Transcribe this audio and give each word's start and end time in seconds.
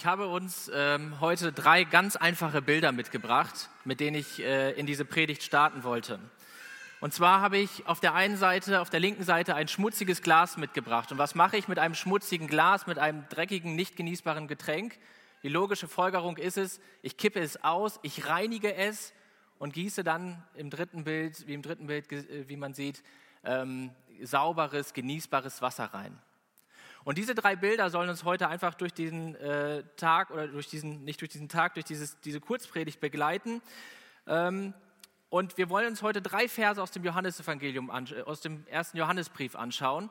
Ich 0.00 0.06
habe 0.06 0.28
uns 0.28 0.70
ähm, 0.74 1.20
heute 1.20 1.52
drei 1.52 1.84
ganz 1.84 2.16
einfache 2.16 2.62
Bilder 2.62 2.90
mitgebracht, 2.90 3.68
mit 3.84 4.00
denen 4.00 4.16
ich 4.16 4.40
äh, 4.40 4.70
in 4.70 4.86
diese 4.86 5.04
Predigt 5.04 5.42
starten 5.42 5.84
wollte. 5.84 6.18
Und 7.00 7.12
zwar 7.12 7.42
habe 7.42 7.58
ich 7.58 7.86
auf 7.86 8.00
der 8.00 8.14
einen 8.14 8.38
Seite, 8.38 8.80
auf 8.80 8.88
der 8.88 9.00
linken 9.00 9.24
Seite 9.24 9.56
ein 9.56 9.68
schmutziges 9.68 10.22
Glas 10.22 10.56
mitgebracht. 10.56 11.12
Und 11.12 11.18
was 11.18 11.34
mache 11.34 11.58
ich 11.58 11.68
mit 11.68 11.78
einem 11.78 11.94
schmutzigen 11.94 12.46
Glas, 12.46 12.86
mit 12.86 12.98
einem 12.98 13.28
dreckigen, 13.28 13.76
nicht 13.76 13.94
genießbaren 13.94 14.48
Getränk? 14.48 14.98
Die 15.42 15.50
logische 15.50 15.86
Folgerung 15.86 16.38
ist 16.38 16.56
es, 16.56 16.80
ich 17.02 17.18
kippe 17.18 17.40
es 17.40 17.62
aus, 17.62 18.00
ich 18.00 18.26
reinige 18.26 18.74
es 18.74 19.12
und 19.58 19.74
gieße 19.74 20.02
dann 20.02 20.42
im 20.54 20.70
dritten 20.70 21.04
Bild, 21.04 21.46
wie 21.46 21.52
im 21.52 21.60
dritten 21.60 21.88
Bild, 21.88 22.10
äh, 22.10 22.48
wie 22.48 22.56
man 22.56 22.72
sieht, 22.72 23.02
ähm, 23.44 23.90
sauberes, 24.22 24.94
genießbares 24.94 25.60
Wasser 25.60 25.92
rein. 25.92 26.18
Und 27.04 27.16
diese 27.16 27.34
drei 27.34 27.56
Bilder 27.56 27.90
sollen 27.90 28.10
uns 28.10 28.24
heute 28.24 28.48
einfach 28.48 28.74
durch 28.74 28.92
diesen 28.92 29.34
äh, 29.36 29.84
Tag 29.96 30.30
oder 30.30 30.48
durch 30.48 30.68
diesen, 30.68 31.04
nicht 31.04 31.20
durch 31.20 31.30
diesen 31.30 31.48
Tag, 31.48 31.74
durch 31.74 31.86
dieses, 31.86 32.20
diese 32.20 32.40
Kurzpredigt 32.40 33.00
begleiten. 33.00 33.62
Ähm, 34.26 34.74
und 35.30 35.56
wir 35.56 35.70
wollen 35.70 35.86
uns 35.86 36.02
heute 36.02 36.20
drei 36.20 36.48
Verse 36.48 36.82
aus 36.82 36.90
dem 36.90 37.04
Johannesevangelium, 37.04 37.90
äh, 37.90 38.22
aus 38.22 38.40
dem 38.40 38.66
ersten 38.66 38.98
Johannesbrief 38.98 39.56
anschauen. 39.56 40.10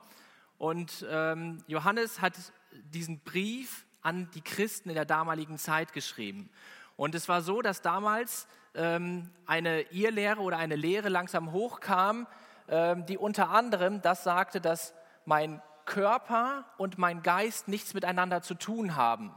Und 0.57 1.05
ähm, 1.09 1.63
Johannes 1.67 2.21
hat 2.21 2.33
diesen 2.71 3.19
Brief 3.19 3.85
an 4.01 4.29
die 4.31 4.41
Christen 4.41 4.89
in 4.89 4.95
der 4.95 5.05
damaligen 5.05 5.57
Zeit 5.57 5.93
geschrieben. 5.93 6.49
Und 6.95 7.15
es 7.15 7.29
war 7.29 7.41
so, 7.41 7.61
dass 7.61 7.81
damals 7.81 8.47
ähm, 8.73 9.29
eine 9.45 9.81
Irrlehre 9.91 10.41
oder 10.41 10.57
eine 10.57 10.75
Lehre 10.75 11.09
langsam 11.09 11.51
hochkam, 11.51 12.27
ähm, 12.67 13.05
die 13.05 13.17
unter 13.17 13.49
anderem 13.49 14.01
das 14.01 14.23
sagte, 14.23 14.59
dass 14.59 14.93
mein 15.25 15.61
Körper 15.89 16.65
und 16.77 16.97
mein 16.97 17.23
Geist 17.23 17.67
nichts 17.67 17.93
miteinander 17.93 18.41
zu 18.41 18.53
tun 18.53 18.95
haben. 18.95 19.33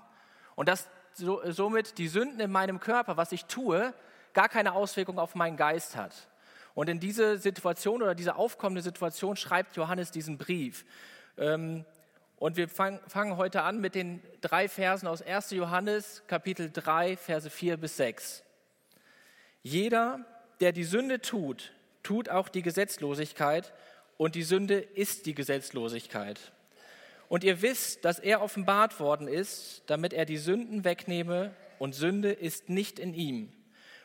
Und 0.55 0.69
dass 0.69 0.89
so, 1.15 1.41
somit 1.51 1.99
die 1.99 2.09
Sünden 2.09 2.41
in 2.41 2.53
meinem 2.53 2.79
Körper, 2.79 3.17
was 3.17 3.33
ich 3.33 3.47
tue, 3.47 3.93
gar 4.35 4.49
keine 4.49 4.75
Auswirkung 4.75 5.19
auf 5.19 5.35
meinen 5.35 5.57
Geist 5.57 5.97
hat. 5.97 6.29
Und 6.75 6.89
in 6.89 7.01
diese 7.01 7.39
Situation 7.39 8.03
oder 8.03 8.15
diese 8.15 8.37
aufkommende 8.37 8.83
Situation 8.83 9.37
schreibt 9.37 9.77
Johannes 9.77 10.11
diesen 10.11 10.39
Brief. 10.39 10.85
Ähm, 11.39 11.85
und 12.37 12.57
wir 12.57 12.69
fangen 12.69 13.37
heute 13.37 13.63
an 13.63 13.81
mit 13.81 13.95
den 13.95 14.23
drei 14.41 14.69
Versen 14.69 15.07
aus 15.07 15.23
1. 15.23 15.53
Johannes, 15.53 16.23
Kapitel 16.27 16.71
3, 16.71 17.17
Verse 17.17 17.49
4 17.49 17.77
bis 17.79 17.97
6. 17.97 18.43
Jeder, 19.63 20.21
der 20.61 20.73
die 20.73 20.85
Sünde 20.85 21.21
tut, 21.21 21.73
tut 22.03 22.29
auch 22.29 22.49
die 22.49 22.63
Gesetzlosigkeit 22.63 23.73
und 24.23 24.37
die 24.37 24.45
Sünde 24.45 24.77
ist 24.77 25.27
die 25.27 25.35
Gesetzlosigkeit. 25.35 26.39
Und 27.29 27.43
ihr 27.43 27.61
wisst, 27.61 28.05
dass 28.05 28.21
er 28.21 28.41
offenbart 28.41 29.01
worden 29.01 29.27
ist, 29.27 29.83
damit 29.87 30.13
er 30.13 30.25
die 30.27 30.37
Sünden 30.37 30.85
wegnehme 30.85 31.53
und 31.81 31.97
Sünde 31.97 32.31
ist 32.31 32.69
nicht 32.69 33.01
in 33.01 33.15
ihm. 33.15 33.53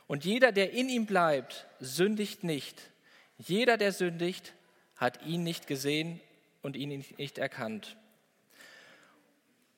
Und 0.07 0.25
jeder, 0.25 0.51
der 0.51 0.71
in 0.71 0.89
ihm 0.89 1.05
bleibt, 1.05 1.67
sündigt 1.79 2.43
nicht. 2.43 2.89
Jeder, 3.37 3.77
der 3.77 3.91
sündigt, 3.91 4.55
hat 4.95 5.23
ihn 5.23 5.43
nicht 5.43 5.67
gesehen 5.67 6.19
und 6.63 6.75
ihn 6.75 7.05
nicht 7.19 7.37
erkannt. 7.37 7.95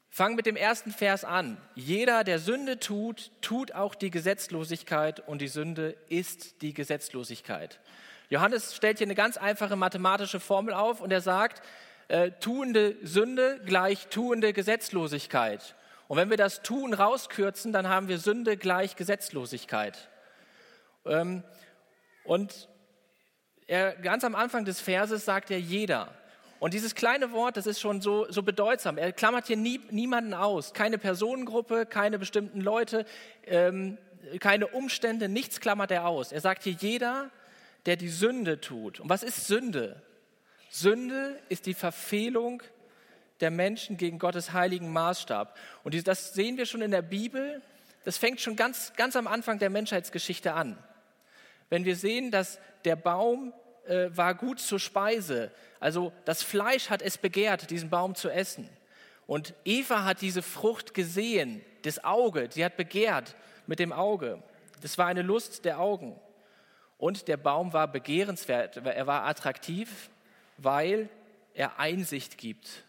Fang 0.10 0.36
mit 0.36 0.48
dem 0.48 0.56
ersten 0.56 0.92
Vers 0.92 1.24
an. 1.24 1.58
Jeder, 1.76 2.24
der 2.24 2.40
Sünde 2.40 2.80
tut, 2.80 3.32
tut 3.42 3.74
auch 3.74 3.94
die 3.94 4.10
Gesetzlosigkeit 4.10 5.20
und 5.28 5.40
die 5.40 5.48
Sünde 5.48 5.96
ist 6.10 6.62
die 6.62 6.74
Gesetzlosigkeit. 6.74 7.80
Johannes 8.30 8.76
stellt 8.76 8.98
hier 8.98 9.08
eine 9.08 9.16
ganz 9.16 9.38
einfache 9.38 9.76
mathematische 9.76 10.40
Formel 10.40 10.74
auf 10.74 11.02
und 11.02 11.12
er 11.12 11.22
sagt, 11.22 11.62
äh, 12.08 12.32
tuende 12.32 12.96
Sünde 13.04 13.62
gleich 13.66 14.08
tuende 14.08 14.52
Gesetzlosigkeit. 14.52 15.76
Und 16.08 16.18
wenn 16.18 16.32
wir 16.32 16.38
das 16.38 16.64
Tun 16.64 16.94
rauskürzen, 16.94 17.72
dann 17.72 17.88
haben 17.88 18.08
wir 18.08 18.18
Sünde 18.18 18.58
gleich 18.58 18.96
Gesetzlosigkeit. 18.96 20.10
Ähm, 21.06 21.44
und 22.24 22.68
er, 23.68 23.94
ganz 23.96 24.24
am 24.24 24.34
Anfang 24.34 24.66
des 24.66 24.82
Verses 24.82 25.24
sagt 25.24 25.52
er 25.52 25.60
jeder. 25.60 26.19
Und 26.60 26.74
dieses 26.74 26.94
kleine 26.94 27.32
Wort, 27.32 27.56
das 27.56 27.66
ist 27.66 27.80
schon 27.80 28.02
so, 28.02 28.30
so 28.30 28.44
bedeutsam. 28.44 28.98
Er 28.98 29.14
klammert 29.14 29.48
hier 29.48 29.58
nie, 29.58 29.80
niemanden 29.92 30.34
aus. 30.34 30.74
Keine 30.74 30.98
Personengruppe, 30.98 31.86
keine 31.86 32.20
bestimmten 32.20 32.60
Leute, 32.60 33.06
ähm, 33.46 33.98
keine 34.40 34.68
Umstände, 34.68 35.30
nichts 35.30 35.62
klammert 35.62 35.92
er 35.92 36.06
aus. 36.06 36.32
Er 36.34 36.42
sagt 36.42 36.64
hier 36.64 36.74
jeder, 36.74 37.30
der 37.86 37.96
die 37.96 38.10
Sünde 38.10 38.60
tut. 38.60 39.00
Und 39.00 39.10
was 39.10 39.24
ist 39.24 39.48
Sünde? 39.48 40.02
Sünde 40.70 41.40
ist 41.48 41.66
die 41.66 41.74
Verfehlung 41.74 42.62
der 43.40 43.52
Menschen 43.52 43.96
gegen 43.96 44.20
Gottes 44.20 44.52
heiligen 44.52 44.92
Maßstab. 44.92 45.58
Und 45.84 46.08
das 46.08 46.34
sehen 46.34 46.58
wir 46.58 46.66
schon 46.66 46.82
in 46.82 46.92
der 46.92 47.02
Bibel. 47.02 47.62
Das 48.04 48.18
fängt 48.18 48.42
schon 48.42 48.58
ganz, 48.58 48.94
ganz 48.98 49.16
am 49.16 49.28
Anfang 49.28 49.60
der 49.60 49.70
Menschheitsgeschichte 49.70 50.54
an. 50.54 50.78
Wenn 51.70 51.86
wir 51.86 51.96
sehen, 51.96 52.32
dass 52.32 52.60
der 52.84 52.98
Baum 52.98 53.54
äh, 53.90 54.16
war 54.16 54.36
gut 54.36 54.60
zur 54.60 54.80
Speise, 54.80 55.52
also 55.80 56.12
das 56.26 56.44
Fleisch 56.44 56.90
hat 56.90 57.02
es 57.02 57.18
begehrt, 57.18 57.70
diesen 57.70 57.90
Baum 57.90 58.16
zu 58.16 58.30
essen. 58.30 58.70
Und 59.26 59.54
Eva 59.64 60.04
hat 60.04 60.22
diese 60.22 60.42
Frucht 60.42 60.94
gesehen, 60.94 61.62
das 61.84 62.04
Auge, 62.04 62.50
sie 62.52 62.66
hat 62.66 62.78
begehrt 62.78 63.36
mit 63.68 63.80
dem 63.80 63.94
Auge. 63.94 64.42
Das 64.82 64.98
war 64.98 65.08
eine 65.08 65.22
Lust 65.22 65.66
der 65.66 65.80
Augen. 65.80 66.20
Und 66.98 67.28
der 67.28 67.38
Baum 67.38 67.72
war 67.72 67.88
begehrenswert, 67.88 68.78
er 68.78 69.08
war 69.08 69.26
attraktiv, 69.26 70.10
weil 70.58 71.10
er 71.54 71.80
Einsicht 71.80 72.38
gibt. 72.38 72.84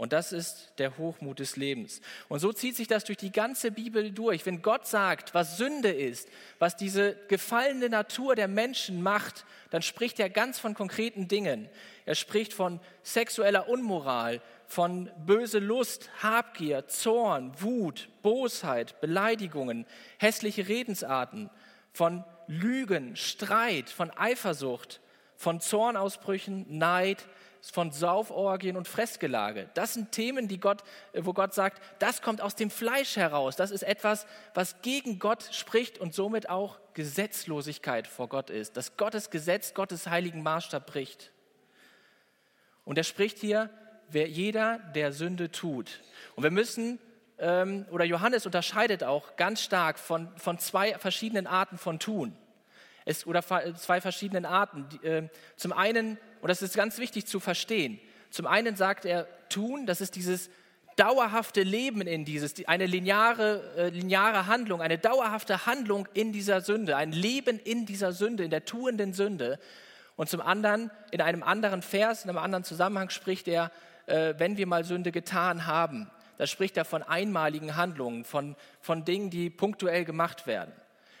Und 0.00 0.14
das 0.14 0.32
ist 0.32 0.72
der 0.78 0.96
Hochmut 0.96 1.40
des 1.40 1.56
Lebens. 1.56 2.00
Und 2.30 2.38
so 2.38 2.54
zieht 2.54 2.74
sich 2.74 2.88
das 2.88 3.04
durch 3.04 3.18
die 3.18 3.32
ganze 3.32 3.70
Bibel 3.70 4.12
durch. 4.12 4.46
Wenn 4.46 4.62
Gott 4.62 4.86
sagt, 4.86 5.34
was 5.34 5.58
Sünde 5.58 5.90
ist, 5.90 6.26
was 6.58 6.74
diese 6.74 7.16
gefallene 7.28 7.90
Natur 7.90 8.34
der 8.34 8.48
Menschen 8.48 9.02
macht, 9.02 9.44
dann 9.68 9.82
spricht 9.82 10.18
er 10.18 10.30
ganz 10.30 10.58
von 10.58 10.72
konkreten 10.72 11.28
Dingen. 11.28 11.68
Er 12.06 12.14
spricht 12.14 12.54
von 12.54 12.80
sexueller 13.02 13.68
Unmoral, 13.68 14.40
von 14.66 15.10
böse 15.26 15.58
Lust, 15.58 16.08
Habgier, 16.22 16.88
Zorn, 16.88 17.52
Wut, 17.60 18.08
Bosheit, 18.22 19.02
Beleidigungen, 19.02 19.84
hässliche 20.16 20.66
Redensarten, 20.66 21.50
von 21.92 22.24
Lügen, 22.46 23.16
Streit, 23.16 23.90
von 23.90 24.10
Eifersucht, 24.16 25.02
von 25.36 25.60
Zornausbrüchen, 25.60 26.78
Neid, 26.78 27.26
von 27.62 27.90
Sauforgien 27.90 28.76
und 28.76 28.88
Fressgelage. 28.88 29.68
Das 29.74 29.94
sind 29.94 30.12
Themen, 30.12 30.48
die 30.48 30.58
Gott, 30.58 30.82
wo 31.14 31.32
Gott 31.32 31.54
sagt, 31.54 31.82
das 31.98 32.22
kommt 32.22 32.40
aus 32.40 32.54
dem 32.54 32.70
Fleisch 32.70 33.16
heraus. 33.16 33.56
Das 33.56 33.70
ist 33.70 33.82
etwas, 33.82 34.26
was 34.54 34.82
gegen 34.82 35.18
Gott 35.18 35.48
spricht 35.52 35.98
und 35.98 36.14
somit 36.14 36.48
auch 36.48 36.78
Gesetzlosigkeit 36.94 38.06
vor 38.06 38.28
Gott 38.28 38.50
ist. 38.50 38.76
Dass 38.76 38.96
Gottes 38.96 39.30
Gesetz, 39.30 39.74
Gottes 39.74 40.06
heiligen 40.06 40.42
Maßstab 40.42 40.86
bricht. 40.86 41.32
Und 42.84 42.98
er 42.98 43.04
spricht 43.04 43.38
hier, 43.38 43.70
wer 44.08 44.28
jeder, 44.28 44.78
der 44.94 45.12
Sünde 45.12 45.50
tut. 45.50 46.00
Und 46.34 46.42
wir 46.42 46.50
müssen 46.50 46.98
ähm, 47.40 47.86
oder 47.90 48.04
Johannes 48.04 48.46
unterscheidet 48.46 49.02
auch 49.02 49.36
ganz 49.36 49.62
stark 49.62 49.98
von, 49.98 50.28
von 50.36 50.58
zwei 50.58 50.98
verschiedenen 50.98 51.46
Arten 51.46 51.78
von 51.78 51.98
Tun. 51.98 52.36
Es, 53.06 53.26
oder 53.26 53.42
zwei 53.42 54.00
verschiedenen 54.00 54.44
Arten. 54.44 54.86
Äh, 55.02 55.28
zum 55.56 55.72
einen, 55.72 56.18
und 56.40 56.48
das 56.48 56.62
ist 56.62 56.74
ganz 56.74 56.98
wichtig 56.98 57.26
zu 57.26 57.40
verstehen, 57.40 57.98
zum 58.30 58.46
einen 58.46 58.76
sagt 58.76 59.04
er 59.04 59.26
Tun, 59.48 59.86
das 59.86 60.00
ist 60.00 60.14
dieses 60.14 60.50
dauerhafte 60.96 61.62
Leben 61.62 62.02
in 62.02 62.24
dieses, 62.24 62.54
eine 62.66 62.86
lineare, 62.86 63.62
äh, 63.76 63.88
lineare 63.88 64.46
Handlung, 64.46 64.80
eine 64.82 64.98
dauerhafte 64.98 65.66
Handlung 65.66 66.06
in 66.14 66.32
dieser 66.32 66.60
Sünde, 66.60 66.96
ein 66.96 67.12
Leben 67.12 67.58
in 67.58 67.86
dieser 67.86 68.12
Sünde, 68.12 68.44
in 68.44 68.50
der 68.50 68.64
tuenden 68.64 69.12
Sünde. 69.12 69.58
Und 70.16 70.28
zum 70.28 70.40
anderen, 70.40 70.90
in 71.10 71.20
einem 71.20 71.42
anderen 71.42 71.82
Vers, 71.82 72.24
in 72.24 72.30
einem 72.30 72.38
anderen 72.38 72.64
Zusammenhang 72.64 73.10
spricht 73.10 73.48
er, 73.48 73.72
äh, 74.06 74.34
wenn 74.36 74.56
wir 74.58 74.66
mal 74.66 74.84
Sünde 74.84 75.10
getan 75.10 75.66
haben. 75.66 76.10
Da 76.36 76.46
spricht 76.46 76.76
er 76.76 76.84
von 76.84 77.02
einmaligen 77.02 77.76
Handlungen, 77.76 78.24
von, 78.24 78.56
von 78.80 79.04
Dingen, 79.04 79.30
die 79.30 79.50
punktuell 79.50 80.04
gemacht 80.04 80.46
werden. 80.46 80.72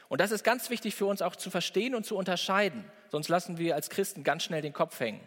Und 0.08 0.20
das 0.20 0.30
ist 0.30 0.44
ganz 0.44 0.70
wichtig 0.70 0.94
für 0.94 1.06
uns 1.06 1.22
auch 1.22 1.36
zu 1.36 1.50
verstehen 1.50 1.94
und 1.94 2.04
zu 2.04 2.16
unterscheiden. 2.16 2.84
Sonst 3.10 3.28
lassen 3.28 3.58
wir 3.58 3.74
als 3.74 3.90
Christen 3.90 4.24
ganz 4.24 4.44
schnell 4.44 4.62
den 4.62 4.72
Kopf 4.72 4.98
hängen. 5.00 5.20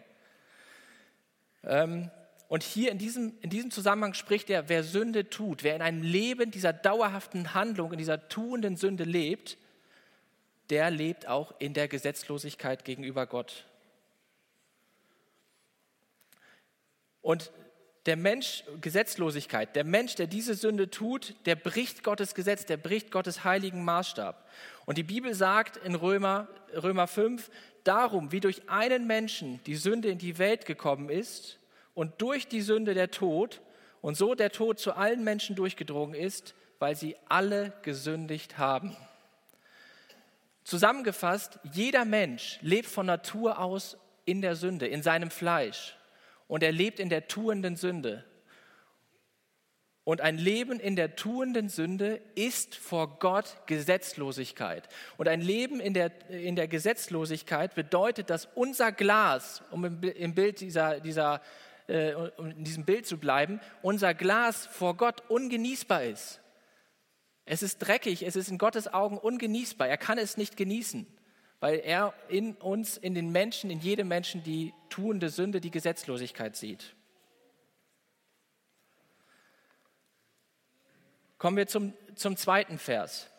Ähm, 1.64 2.10
und 2.48 2.62
hier 2.62 2.90
in 2.90 2.98
diesem, 2.98 3.34
in 3.40 3.50
diesem 3.50 3.70
Zusammenhang 3.70 4.14
spricht 4.14 4.50
er, 4.50 4.68
wer 4.68 4.84
Sünde 4.84 5.28
tut, 5.30 5.64
wer 5.64 5.76
in 5.76 5.82
einem 5.82 6.02
Leben 6.02 6.50
dieser 6.50 6.72
dauerhaften 6.72 7.54
Handlung, 7.54 7.92
in 7.92 7.98
dieser 7.98 8.28
tuenden 8.28 8.76
Sünde 8.76 9.04
lebt, 9.04 9.58
der 10.70 10.90
lebt 10.90 11.26
auch 11.26 11.54
in 11.58 11.74
der 11.74 11.88
Gesetzlosigkeit 11.88 12.84
gegenüber 12.84 13.26
Gott. 13.26 13.64
Und 17.22 17.50
der 18.06 18.16
Mensch, 18.16 18.64
Gesetzlosigkeit, 18.80 19.74
der 19.74 19.84
Mensch, 19.84 20.14
der 20.14 20.26
diese 20.26 20.54
Sünde 20.54 20.90
tut, 20.90 21.34
der 21.46 21.56
bricht 21.56 22.04
Gottes 22.04 22.34
Gesetz, 22.34 22.66
der 22.66 22.76
bricht 22.76 23.10
Gottes 23.10 23.44
heiligen 23.44 23.84
Maßstab. 23.84 24.46
Und 24.84 24.98
die 24.98 25.02
Bibel 25.02 25.34
sagt 25.34 25.78
in 25.78 25.94
Römer, 25.94 26.48
Römer 26.74 27.06
5, 27.06 27.50
darum, 27.84 28.32
wie 28.32 28.40
durch 28.40 28.68
einen 28.68 29.06
Menschen 29.06 29.60
die 29.64 29.76
Sünde 29.76 30.08
in 30.08 30.18
die 30.18 30.38
Welt 30.38 30.66
gekommen 30.66 31.08
ist 31.08 31.58
und 31.94 32.20
durch 32.20 32.46
die 32.46 32.60
Sünde 32.60 32.92
der 32.92 33.10
Tod 33.10 33.62
und 34.02 34.16
so 34.16 34.34
der 34.34 34.52
Tod 34.52 34.78
zu 34.78 34.92
allen 34.92 35.24
Menschen 35.24 35.56
durchgedrungen 35.56 36.14
ist, 36.14 36.54
weil 36.78 36.96
sie 36.96 37.16
alle 37.28 37.72
gesündigt 37.82 38.58
haben. 38.58 38.94
Zusammengefasst, 40.64 41.58
jeder 41.72 42.04
Mensch 42.04 42.58
lebt 42.60 42.88
von 42.88 43.06
Natur 43.06 43.58
aus 43.58 43.96
in 44.26 44.42
der 44.42 44.56
Sünde, 44.56 44.86
in 44.86 45.02
seinem 45.02 45.30
Fleisch. 45.30 45.96
Und 46.46 46.62
er 46.62 46.72
lebt 46.72 47.00
in 47.00 47.08
der 47.08 47.28
tuenden 47.28 47.76
Sünde. 47.76 48.24
Und 50.04 50.20
ein 50.20 50.36
Leben 50.36 50.80
in 50.80 50.96
der 50.96 51.16
tuenden 51.16 51.70
Sünde 51.70 52.20
ist 52.34 52.74
vor 52.74 53.18
Gott 53.18 53.56
Gesetzlosigkeit. 53.66 54.86
Und 55.16 55.28
ein 55.28 55.40
Leben 55.40 55.80
in 55.80 55.94
der, 55.94 56.12
in 56.28 56.56
der 56.56 56.68
Gesetzlosigkeit 56.68 57.74
bedeutet, 57.74 58.28
dass 58.28 58.46
unser 58.54 58.92
Glas, 58.92 59.62
um 59.70 59.86
im, 59.86 60.02
im 60.02 60.34
Bild 60.34 60.60
dieser, 60.60 61.00
dieser, 61.00 61.40
äh, 61.86 62.12
um 62.36 62.50
in 62.50 62.64
diesem 62.64 62.84
Bild 62.84 63.06
zu 63.06 63.16
bleiben, 63.16 63.60
unser 63.80 64.12
Glas 64.12 64.66
vor 64.66 64.94
Gott 64.94 65.22
ungenießbar 65.30 66.04
ist. 66.04 66.40
Es 67.46 67.62
ist 67.62 67.78
dreckig, 67.78 68.22
es 68.22 68.36
ist 68.36 68.50
in 68.50 68.58
Gottes 68.58 68.92
Augen 68.92 69.16
ungenießbar. 69.16 69.88
Er 69.88 69.98
kann 69.98 70.18
es 70.18 70.36
nicht 70.36 70.58
genießen, 70.58 71.06
weil 71.64 71.80
er 71.80 72.12
in 72.28 72.56
uns, 72.56 72.98
in 72.98 73.14
den 73.14 73.32
Menschen, 73.32 73.70
in 73.70 73.80
jedem 73.80 74.06
Menschen 74.06 74.42
die 74.42 74.74
tuende 74.90 75.30
Sünde, 75.30 75.62
die 75.62 75.70
Gesetzlosigkeit 75.70 76.56
sieht. 76.56 76.94
Kommen 81.38 81.56
wir 81.56 81.66
zum, 81.66 81.94
zum 82.16 82.36
zweiten 82.36 82.78
Vers. 82.78 83.30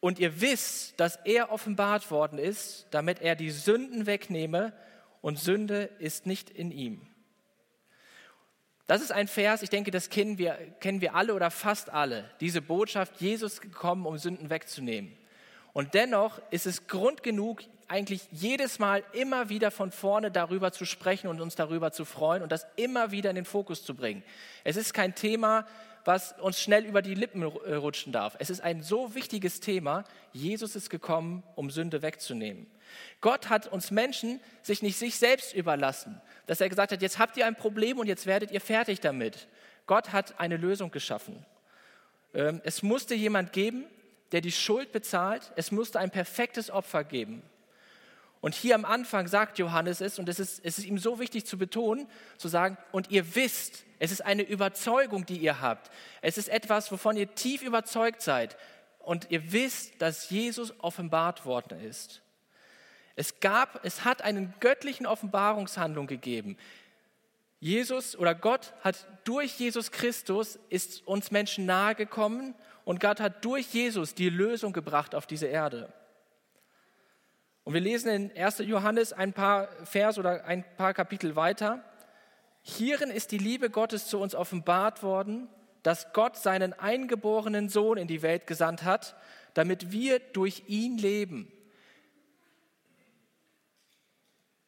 Und 0.00 0.18
ihr 0.18 0.40
wisst, 0.40 0.98
dass 0.98 1.14
er 1.24 1.52
offenbart 1.52 2.10
worden 2.10 2.36
ist, 2.36 2.88
damit 2.90 3.22
er 3.22 3.36
die 3.36 3.50
Sünden 3.50 4.06
wegnehme 4.06 4.72
und 5.20 5.38
Sünde 5.38 5.84
ist 6.00 6.26
nicht 6.26 6.50
in 6.50 6.72
ihm. 6.72 7.06
Das 8.88 9.02
ist 9.02 9.12
ein 9.12 9.28
Vers, 9.28 9.62
ich 9.62 9.70
denke, 9.70 9.92
das 9.92 10.10
kennen 10.10 10.36
wir, 10.36 10.56
kennen 10.80 11.00
wir 11.00 11.14
alle 11.14 11.34
oder 11.34 11.52
fast 11.52 11.90
alle. 11.90 12.28
Diese 12.40 12.60
Botschaft, 12.60 13.20
Jesus 13.20 13.60
gekommen, 13.60 14.04
um 14.04 14.18
Sünden 14.18 14.50
wegzunehmen. 14.50 15.16
Und 15.74 15.92
dennoch 15.92 16.40
ist 16.50 16.66
es 16.66 16.86
Grund 16.86 17.22
genug, 17.22 17.62
eigentlich 17.88 18.22
jedes 18.30 18.78
Mal 18.78 19.02
immer 19.12 19.50
wieder 19.50 19.70
von 19.70 19.90
vorne 19.90 20.30
darüber 20.30 20.72
zu 20.72 20.86
sprechen 20.86 21.28
und 21.28 21.40
uns 21.40 21.56
darüber 21.56 21.92
zu 21.92 22.06
freuen 22.06 22.42
und 22.42 22.50
das 22.50 22.66
immer 22.76 23.10
wieder 23.10 23.28
in 23.28 23.36
den 23.36 23.44
Fokus 23.44 23.84
zu 23.84 23.94
bringen. 23.94 24.22
Es 24.62 24.76
ist 24.76 24.94
kein 24.94 25.14
Thema, 25.14 25.66
was 26.04 26.32
uns 26.38 26.60
schnell 26.60 26.84
über 26.84 27.02
die 27.02 27.14
Lippen 27.14 27.42
äh, 27.42 27.74
rutschen 27.74 28.12
darf. 28.12 28.36
Es 28.38 28.50
ist 28.50 28.60
ein 28.60 28.82
so 28.82 29.14
wichtiges 29.14 29.60
Thema. 29.60 30.04
Jesus 30.32 30.76
ist 30.76 30.90
gekommen, 30.90 31.42
um 31.56 31.70
Sünde 31.70 32.02
wegzunehmen. 32.02 32.66
Gott 33.20 33.50
hat 33.50 33.66
uns 33.66 33.90
Menschen 33.90 34.40
sich 34.62 34.82
nicht 34.82 34.96
sich 34.96 35.16
selbst 35.16 35.54
überlassen, 35.54 36.20
dass 36.46 36.60
er 36.60 36.68
gesagt 36.68 36.92
hat, 36.92 37.02
jetzt 37.02 37.18
habt 37.18 37.36
ihr 37.36 37.46
ein 37.46 37.56
Problem 37.56 37.98
und 37.98 38.06
jetzt 38.06 38.26
werdet 38.26 38.50
ihr 38.50 38.60
fertig 38.60 39.00
damit. 39.00 39.48
Gott 39.86 40.12
hat 40.12 40.38
eine 40.38 40.56
Lösung 40.56 40.90
geschaffen. 40.90 41.44
Ähm, 42.32 42.60
es 42.64 42.82
musste 42.82 43.14
jemand 43.14 43.52
geben, 43.52 43.84
der 44.34 44.40
die 44.40 44.50
Schuld 44.50 44.90
bezahlt. 44.90 45.52
Es 45.54 45.70
musste 45.70 46.00
ein 46.00 46.10
perfektes 46.10 46.68
Opfer 46.68 47.04
geben. 47.04 47.44
Und 48.40 48.52
hier 48.52 48.74
am 48.74 48.84
Anfang 48.84 49.28
sagt 49.28 49.60
Johannes 49.60 50.00
es, 50.00 50.18
und 50.18 50.28
es 50.28 50.40
ist, 50.40 50.60
es 50.64 50.76
ist 50.76 50.86
ihm 50.86 50.98
so 50.98 51.20
wichtig 51.20 51.46
zu 51.46 51.56
betonen, 51.56 52.08
zu 52.36 52.48
sagen, 52.48 52.76
und 52.90 53.12
ihr 53.12 53.36
wisst, 53.36 53.84
es 54.00 54.10
ist 54.10 54.22
eine 54.22 54.42
Überzeugung, 54.42 55.24
die 55.24 55.38
ihr 55.38 55.60
habt. 55.60 55.88
Es 56.20 56.36
ist 56.36 56.48
etwas, 56.48 56.90
wovon 56.90 57.16
ihr 57.16 57.32
tief 57.36 57.62
überzeugt 57.62 58.22
seid. 58.22 58.56
Und 58.98 59.30
ihr 59.30 59.52
wisst, 59.52 60.02
dass 60.02 60.30
Jesus 60.30 60.74
offenbart 60.80 61.46
worden 61.46 61.78
ist. 61.80 62.20
Es 63.14 63.38
gab, 63.38 63.84
es 63.84 64.04
hat 64.04 64.22
einen 64.22 64.52
göttlichen 64.58 65.06
Offenbarungshandlung 65.06 66.08
gegeben. 66.08 66.56
Jesus 67.60 68.16
oder 68.16 68.34
Gott 68.34 68.74
hat 68.80 69.06
durch 69.22 69.60
Jesus 69.60 69.92
Christus 69.92 70.58
ist 70.70 71.06
uns 71.06 71.30
Menschen 71.30 71.66
nahegekommen 71.66 72.56
und 72.84 73.00
Gott 73.00 73.20
hat 73.20 73.44
durch 73.44 73.72
Jesus 73.72 74.14
die 74.14 74.28
Lösung 74.28 74.72
gebracht 74.72 75.14
auf 75.14 75.26
diese 75.26 75.46
Erde. 75.46 75.92
Und 77.64 77.72
wir 77.72 77.80
lesen 77.80 78.10
in 78.10 78.36
1. 78.36 78.58
Johannes 78.58 79.12
ein 79.12 79.32
paar 79.32 79.68
Vers 79.84 80.18
oder 80.18 80.44
ein 80.44 80.64
paar 80.76 80.92
Kapitel 80.92 81.34
weiter. 81.34 81.82
Hierin 82.60 83.10
ist 83.10 83.32
die 83.32 83.38
Liebe 83.38 83.70
Gottes 83.70 84.06
zu 84.06 84.20
uns 84.20 84.34
offenbart 84.34 85.02
worden, 85.02 85.48
dass 85.82 86.12
Gott 86.12 86.36
seinen 86.36 86.72
eingeborenen 86.74 87.68
Sohn 87.68 87.96
in 87.96 88.08
die 88.08 88.22
Welt 88.22 88.46
gesandt 88.46 88.84
hat, 88.84 89.16
damit 89.54 89.92
wir 89.92 90.18
durch 90.18 90.64
ihn 90.66 90.98
leben. 90.98 91.50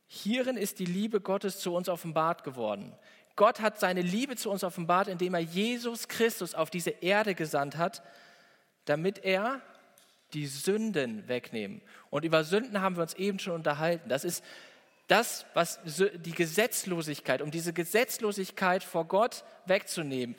Hierin 0.06 0.56
ist 0.56 0.78
die 0.78 0.84
Liebe 0.86 1.20
Gottes 1.20 1.58
zu 1.58 1.74
uns 1.74 1.88
offenbart 1.88 2.44
geworden. 2.44 2.94
Gott 3.36 3.60
hat 3.60 3.78
seine 3.78 4.00
Liebe 4.00 4.36
zu 4.36 4.50
uns 4.50 4.64
offenbart, 4.64 5.08
indem 5.08 5.34
er 5.34 5.40
Jesus 5.40 6.08
Christus 6.08 6.54
auf 6.54 6.70
diese 6.70 6.90
Erde 6.90 7.34
gesandt 7.34 7.76
hat, 7.76 8.02
damit 8.86 9.24
er 9.24 9.60
die 10.32 10.46
Sünden 10.46 11.28
wegnehmen. 11.28 11.82
Und 12.10 12.24
über 12.24 12.44
Sünden 12.44 12.80
haben 12.80 12.96
wir 12.96 13.02
uns 13.02 13.14
eben 13.14 13.38
schon 13.38 13.54
unterhalten. 13.54 14.08
Das 14.08 14.24
ist 14.24 14.42
das, 15.06 15.46
was 15.54 15.80
die 15.84 16.32
Gesetzlosigkeit, 16.32 17.42
um 17.42 17.50
diese 17.50 17.72
Gesetzlosigkeit 17.72 18.82
vor 18.82 19.04
Gott 19.04 19.44
wegzunehmen, 19.66 20.34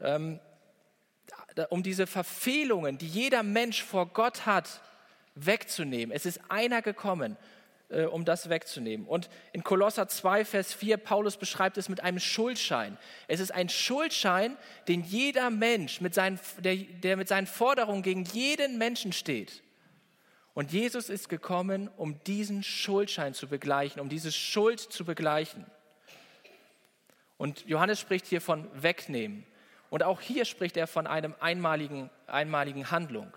ähm, 0.00 0.38
um 1.70 1.82
diese 1.82 2.06
Verfehlungen, 2.06 2.98
die 2.98 3.08
jeder 3.08 3.42
Mensch 3.42 3.82
vor 3.82 4.06
Gott 4.06 4.46
hat, 4.46 4.80
wegzunehmen. 5.34 6.14
Es 6.14 6.26
ist 6.26 6.40
einer 6.48 6.82
gekommen 6.82 7.36
äh, 7.88 8.04
um 8.04 8.24
das 8.24 8.48
wegzunehmen. 8.48 9.06
Und 9.06 9.28
in 9.52 9.62
Kolosser 9.62 10.08
2, 10.08 10.44
Vers 10.44 10.72
4, 10.74 10.96
Paulus 10.96 11.36
beschreibt 11.36 11.78
es 11.78 11.88
mit 11.88 12.00
einem 12.00 12.18
Schuldschein. 12.18 12.98
Es 13.28 13.40
ist 13.40 13.52
ein 13.52 13.68
Schuldschein, 13.68 14.56
den 14.88 15.02
jeder 15.02 15.50
Mensch, 15.50 16.00
mit 16.00 16.14
seinen, 16.14 16.38
der, 16.58 16.76
der 16.76 17.16
mit 17.16 17.28
seinen 17.28 17.46
Forderungen 17.46 18.02
gegen 18.02 18.24
jeden 18.24 18.78
Menschen 18.78 19.12
steht. 19.12 19.62
Und 20.54 20.72
Jesus 20.72 21.08
ist 21.08 21.28
gekommen, 21.28 21.90
um 21.96 22.22
diesen 22.24 22.62
Schuldschein 22.62 23.34
zu 23.34 23.48
begleichen, 23.48 24.00
um 24.00 24.08
diese 24.08 24.30
Schuld 24.30 24.80
zu 24.80 25.04
begleichen. 25.04 25.66
Und 27.36 27.66
Johannes 27.66 28.00
spricht 28.00 28.26
hier 28.26 28.40
von 28.40 28.70
wegnehmen. 28.80 29.44
Und 29.90 30.02
auch 30.02 30.20
hier 30.20 30.44
spricht 30.44 30.76
er 30.76 30.86
von 30.86 31.06
einem 31.06 31.34
einmaligen, 31.40 32.08
einmaligen 32.26 32.90
Handlung. 32.90 33.32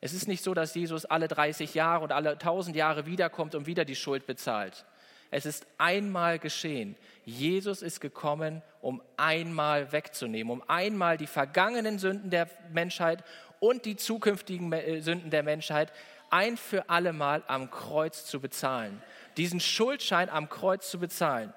Es 0.00 0.12
ist 0.12 0.28
nicht 0.28 0.44
so, 0.44 0.54
dass 0.54 0.74
Jesus 0.74 1.04
alle 1.04 1.28
30 1.28 1.74
Jahre 1.74 2.04
und 2.04 2.12
alle 2.12 2.32
1000 2.32 2.76
Jahre 2.76 3.06
wiederkommt 3.06 3.54
und 3.54 3.66
wieder 3.66 3.84
die 3.84 3.96
Schuld 3.96 4.26
bezahlt. 4.26 4.84
Es 5.30 5.44
ist 5.44 5.66
einmal 5.76 6.38
geschehen. 6.38 6.96
Jesus 7.24 7.82
ist 7.82 8.00
gekommen, 8.00 8.62
um 8.80 9.02
einmal 9.16 9.92
wegzunehmen, 9.92 10.50
um 10.52 10.62
einmal 10.68 11.18
die 11.18 11.26
vergangenen 11.26 11.98
Sünden 11.98 12.30
der 12.30 12.48
Menschheit 12.72 13.24
und 13.60 13.84
die 13.84 13.96
zukünftigen 13.96 14.72
äh, 14.72 15.00
Sünden 15.02 15.30
der 15.30 15.42
Menschheit 15.42 15.92
ein 16.30 16.56
für 16.56 16.88
alle 16.88 17.12
Mal 17.12 17.42
am 17.46 17.70
Kreuz 17.70 18.24
zu 18.24 18.40
bezahlen. 18.40 19.02
Diesen 19.36 19.60
Schuldschein 19.60 20.30
am 20.30 20.48
Kreuz 20.48 20.90
zu 20.90 20.98
bezahlen. 20.98 21.52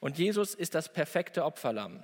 Und 0.00 0.18
Jesus 0.18 0.54
ist 0.54 0.74
das 0.74 0.92
perfekte 0.92 1.44
Opferlamm. 1.44 2.02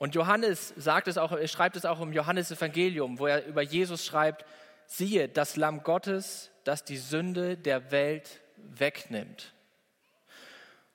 Und 0.00 0.14
Johannes 0.14 0.72
sagt 0.78 1.08
es 1.08 1.18
auch, 1.18 1.30
er 1.30 1.46
schreibt 1.46 1.76
es 1.76 1.84
auch 1.84 2.00
im 2.00 2.14
Johannes 2.14 2.50
Evangelium, 2.50 3.18
wo 3.18 3.26
er 3.26 3.44
über 3.44 3.60
Jesus 3.60 4.06
schreibt, 4.06 4.46
siehe, 4.86 5.28
das 5.28 5.56
Lamm 5.56 5.82
Gottes, 5.82 6.50
das 6.64 6.84
die 6.84 6.96
Sünde 6.96 7.58
der 7.58 7.90
Welt 7.90 8.40
wegnimmt. 8.56 9.52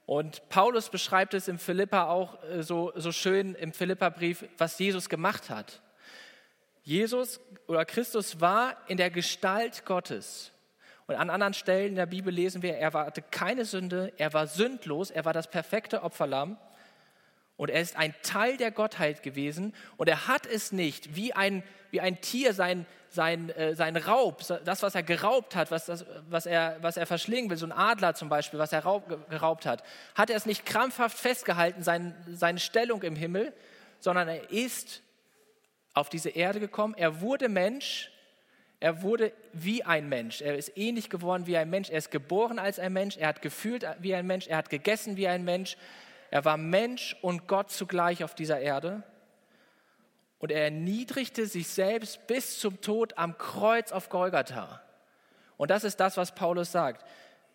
Und 0.08 0.50
Paulus 0.50 0.90
beschreibt 0.90 1.36
es 1.36 1.48
im 1.48 1.60
Philippa 1.60 2.06
auch 2.06 2.44
äh, 2.46 2.64
so, 2.64 2.94
so 2.96 3.12
schön 3.12 3.54
im 3.54 3.74
Philippa-Brief, 3.74 4.46
was 4.58 4.80
Jesus 4.80 5.08
gemacht 5.08 5.52
hat. 5.52 5.84
Jesus 6.82 7.40
oder 7.68 7.86
Christus 7.86 8.42
war 8.42 8.76
in 8.88 8.98
der 8.98 9.12
Gestalt 9.12 9.86
Gottes. 9.86 10.52
Und 11.06 11.14
an 11.14 11.30
anderen 11.30 11.54
Stellen 11.54 11.90
in 11.90 11.96
der 11.96 12.08
Bibel 12.08 12.34
lesen 12.34 12.64
wir, 12.64 12.76
er 12.78 12.92
hatte 12.94 13.22
keine 13.22 13.66
Sünde, 13.66 14.14
er 14.18 14.34
war 14.34 14.48
sündlos, 14.48 15.12
er 15.12 15.26
war 15.26 15.34
das 15.34 15.48
perfekte 15.48 16.02
Opferlamm. 16.02 16.58
Und 17.58 17.70
er 17.70 17.82
ist 17.82 17.96
ein 17.96 18.14
Teil 18.22 18.58
der 18.58 18.72
Gottheit 18.72 19.24
gewesen. 19.24 19.74
Und 19.98 20.10
er 20.10 20.28
hat 20.28 20.46
es 20.46 20.72
nicht 20.72 21.16
wie 21.16 21.34
ein, 21.34 21.64
wie 21.92 22.02
ein 22.02 22.20
Tier 22.20 22.54
sein, 22.54 22.86
sein, 23.10 23.50
äh, 23.52 23.76
sein 23.76 23.96
Raub, 23.96 24.44
das, 24.66 24.84
was 24.84 24.94
er 24.94 25.04
geraubt 25.04 25.56
hat, 25.56 25.72
was, 25.72 25.86
das, 25.86 26.06
was, 26.30 26.46
er, 26.46 26.78
was 26.82 26.98
er 26.98 27.06
verschlingen 27.06 27.50
will, 27.50 27.58
so 27.58 27.66
ein 27.66 27.72
Adler 27.72 28.14
zum 28.14 28.30
Beispiel, 28.30 28.60
was 28.60 28.74
er 28.74 28.84
raub, 28.84 29.30
geraubt 29.30 29.66
hat, 29.66 29.84
hat 30.14 30.30
er 30.30 30.36
es 30.36 30.46
nicht 30.46 30.66
krampfhaft 30.66 31.18
festgehalten, 31.18 31.82
sein, 31.82 32.14
seine 32.30 32.60
Stellung 32.60 33.02
im 33.04 33.16
Himmel, 33.16 33.54
sondern 34.00 34.28
er 34.28 34.52
ist 34.52 35.02
auf 35.94 36.10
diese 36.10 36.30
Erde 36.30 36.60
gekommen, 36.60 36.94
er 36.98 37.22
wurde 37.22 37.48
Mensch, 37.48 38.12
er 38.82 39.02
wurde 39.02 39.32
wie 39.54 39.84
ein 39.84 40.10
Mensch, 40.10 40.42
er 40.42 40.58
ist 40.58 40.78
ähnlich 40.78 41.10
geworden 41.10 41.48
wie 41.48 41.56
ein 41.56 41.70
Mensch, 41.70 41.90
er 41.90 41.98
ist 41.98 42.12
geboren 42.12 42.60
als 42.60 42.78
ein 42.78 42.92
Mensch, 42.92 43.16
er 43.18 43.30
hat 43.30 43.42
gefühlt 43.42 43.88
wie 44.00 44.14
ein 44.14 44.28
Mensch, 44.28 44.48
er 44.48 44.58
hat 44.58 44.70
gegessen 44.70 45.16
wie 45.16 45.28
ein 45.28 45.46
Mensch, 45.46 45.78
er 46.32 46.46
war 46.46 46.58
Mensch 46.58 47.16
und 47.22 47.48
Gott 47.48 47.72
zugleich 47.72 48.24
auf 48.24 48.36
dieser 48.36 48.60
Erde. 48.60 49.04
Und 50.40 50.52
er 50.52 50.66
erniedrigte 50.66 51.48
sich 51.48 51.68
selbst 51.68 52.28
bis 52.28 52.60
zum 52.60 52.82
Tod 52.82 53.18
am 53.18 53.38
Kreuz 53.38 53.92
auf 53.92 54.10
Golgatha. 54.10 54.82
Und 55.58 55.72
das 55.72 55.84
ist 55.84 56.00
das, 56.00 56.18
was 56.18 56.36
Paulus 56.36 56.72
sagt. 56.72 57.06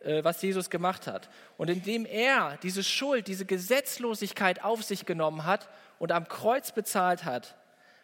äh, 0.00 0.24
was 0.24 0.42
Jesus 0.42 0.70
gemacht 0.70 1.06
hat. 1.06 1.28
Und 1.56 1.70
indem 1.70 2.06
er 2.06 2.58
diese 2.62 2.82
Schuld, 2.82 3.26
diese 3.26 3.44
Gesetzlosigkeit 3.44 4.64
auf 4.64 4.82
sich 4.82 5.06
genommen 5.06 5.44
hat 5.44 5.68
und 5.98 6.12
am 6.12 6.26
Kreuz 6.28 6.72
bezahlt 6.72 7.24
hat, 7.24 7.56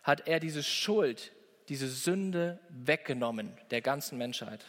hat 0.02 0.28
er 0.28 0.38
diese 0.38 0.62
Schuld, 0.62 1.32
diese 1.68 1.88
Sünde 1.88 2.60
weggenommen 2.68 3.56
der 3.70 3.80
ganzen 3.80 4.18
Menschheit. 4.18 4.64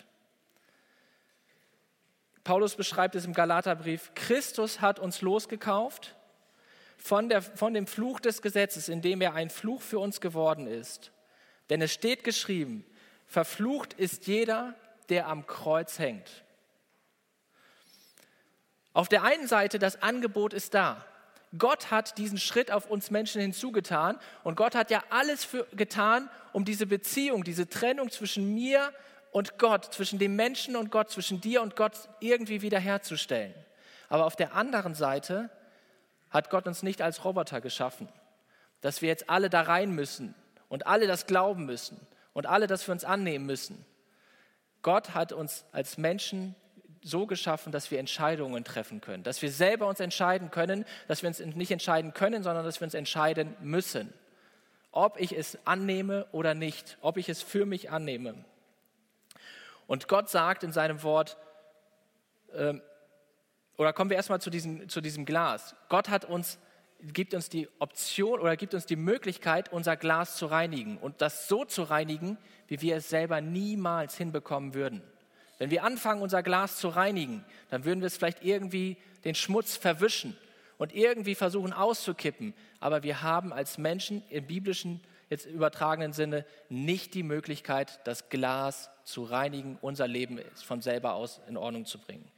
Paulus 2.47 2.75
beschreibt 2.75 3.13
es 3.15 3.25
im 3.25 3.33
Galaterbrief, 3.33 4.11
Christus 4.15 4.79
hat 4.79 4.99
uns 4.99 5.19
losgekauft 5.19 6.15
von, 6.97 7.27
der, 7.27 7.41
von 7.41 7.73
dem 7.73 7.87
Fluch 7.87 8.21
des 8.21 8.41
Gesetzes, 8.41 8.87
indem 8.87 9.19
er 9.19 9.33
ein 9.33 9.49
Fluch 9.49 9.81
für 9.81 9.99
uns 9.99 10.21
geworden 10.21 10.65
ist. 10.65 11.11
Denn 11.69 11.81
es 11.81 11.91
steht 11.91 12.23
geschrieben, 12.23 12.85
verflucht 13.25 13.91
ist 13.91 14.27
jeder, 14.27 14.75
der 15.09 15.27
am 15.27 15.45
Kreuz 15.45 15.99
hängt. 15.99 16.45
Auf 18.93 19.09
der 19.09 19.23
einen 19.23 19.49
Seite, 19.49 19.77
das 19.77 20.01
Angebot 20.01 20.53
ist 20.53 20.73
da. 20.73 21.05
Gott 21.57 21.91
hat 21.91 22.17
diesen 22.17 22.37
Schritt 22.37 22.71
auf 22.71 22.89
uns 22.89 23.11
Menschen 23.11 23.41
hinzugetan 23.41 24.17
und 24.45 24.55
Gott 24.55 24.73
hat 24.73 24.89
ja 24.89 25.03
alles 25.09 25.43
für, 25.43 25.67
getan, 25.73 26.29
um 26.53 26.63
diese 26.63 26.85
Beziehung, 26.85 27.43
diese 27.43 27.67
Trennung 27.67 28.09
zwischen 28.09 28.53
mir 28.53 28.93
und 29.37 29.59
Gott, 29.59 29.93
zwischen 29.93 30.17
dem 30.17 30.35
Menschen 30.35 30.75
und 30.75 30.89
Gott, 30.89 31.11
zwischen 31.11 31.39
dir 31.39 31.61
und 31.61 31.75
Gott 31.75 31.93
irgendwie 32.19 32.63
wiederherzustellen. 32.63 33.53
Aber 34.09 34.25
auf 34.25 34.35
der 34.35 34.55
anderen 34.55 34.95
Seite 34.95 35.51
hat 36.31 36.49
Gott 36.49 36.65
uns 36.65 36.81
nicht 36.81 37.03
als 37.03 37.23
Roboter 37.23 37.61
geschaffen, 37.61 38.09
dass 38.81 39.03
wir 39.03 39.09
jetzt 39.09 39.29
alle 39.29 39.51
da 39.51 39.61
rein 39.61 39.91
müssen 39.91 40.33
und 40.69 40.87
alle 40.87 41.05
das 41.05 41.27
glauben 41.27 41.65
müssen 41.65 41.99
und 42.33 42.47
alle 42.47 42.65
das 42.65 42.81
für 42.81 42.91
uns 42.91 43.05
annehmen 43.05 43.45
müssen. 43.45 43.85
Gott 44.81 45.13
hat 45.13 45.33
uns 45.33 45.65
als 45.71 45.99
Menschen 45.99 46.55
so 47.03 47.27
geschaffen, 47.27 47.71
dass 47.71 47.91
wir 47.91 47.99
Entscheidungen 47.99 48.63
treffen 48.63 49.01
können, 49.01 49.21
dass 49.21 49.43
wir 49.43 49.51
selber 49.51 49.87
uns 49.87 49.99
entscheiden 49.99 50.49
können, 50.49 50.83
dass 51.07 51.21
wir 51.21 51.27
uns 51.27 51.39
nicht 51.39 51.69
entscheiden 51.69 52.13
können, 52.13 52.41
sondern 52.41 52.65
dass 52.65 52.81
wir 52.81 52.85
uns 52.85 52.95
entscheiden 52.95 53.55
müssen, 53.61 54.11
ob 54.91 55.19
ich 55.19 55.37
es 55.37 55.59
annehme 55.65 56.25
oder 56.31 56.55
nicht, 56.55 56.97
ob 57.01 57.17
ich 57.17 57.29
es 57.29 57.43
für 57.43 57.67
mich 57.67 57.91
annehme. 57.91 58.33
Und 59.87 60.07
Gott 60.07 60.29
sagt 60.29 60.63
in 60.63 60.71
seinem 60.71 61.01
Wort, 61.01 61.37
ähm, 62.53 62.81
oder 63.77 63.93
kommen 63.93 64.09
wir 64.09 64.17
erstmal 64.17 64.41
zu 64.41 64.49
diesem, 64.49 64.89
zu 64.89 65.01
diesem 65.01 65.25
Glas. 65.25 65.75
Gott 65.89 66.09
hat 66.09 66.25
uns, 66.25 66.59
gibt 67.01 67.33
uns 67.33 67.47
die 67.47 67.69
Option 67.79 68.39
oder 68.39 68.57
gibt 68.57 68.73
uns 68.73 68.85
die 68.85 68.95
Möglichkeit, 68.95 69.71
unser 69.71 69.95
Glas 69.95 70.35
zu 70.35 70.47
reinigen 70.47 70.97
und 70.97 71.21
das 71.21 71.47
so 71.47 71.63
zu 71.63 71.83
reinigen, 71.83 72.37
wie 72.67 72.81
wir 72.81 72.97
es 72.97 73.09
selber 73.09 73.39
niemals 73.39 74.17
hinbekommen 74.17 74.73
würden. 74.73 75.01
Wenn 75.59 75.71
wir 75.71 75.83
anfangen, 75.83 76.21
unser 76.21 76.43
Glas 76.43 76.77
zu 76.77 76.89
reinigen, 76.89 77.43
dann 77.69 77.85
würden 77.85 78.01
wir 78.01 78.07
es 78.07 78.17
vielleicht 78.17 78.43
irgendwie 78.43 78.97
den 79.23 79.35
Schmutz 79.35 79.75
verwischen 79.75 80.35
und 80.77 80.93
irgendwie 80.93 81.35
versuchen 81.35 81.73
auszukippen. 81.73 82.53
Aber 82.79 83.03
wir 83.03 83.21
haben 83.21 83.53
als 83.53 83.77
Menschen 83.77 84.23
im 84.29 84.45
biblischen, 84.45 85.01
jetzt 85.29 85.45
übertragenen 85.45 86.13
Sinne 86.13 86.45
nicht 86.69 87.13
die 87.13 87.23
Möglichkeit, 87.23 87.99
das 88.05 88.29
Glas 88.29 88.89
zu 89.03 89.23
reinigen, 89.23 89.77
unser 89.81 90.07
Leben 90.07 90.39
von 90.55 90.81
selber 90.81 91.13
aus 91.13 91.41
in 91.47 91.57
Ordnung 91.57 91.85
zu 91.85 91.97
bringen. 91.99 92.29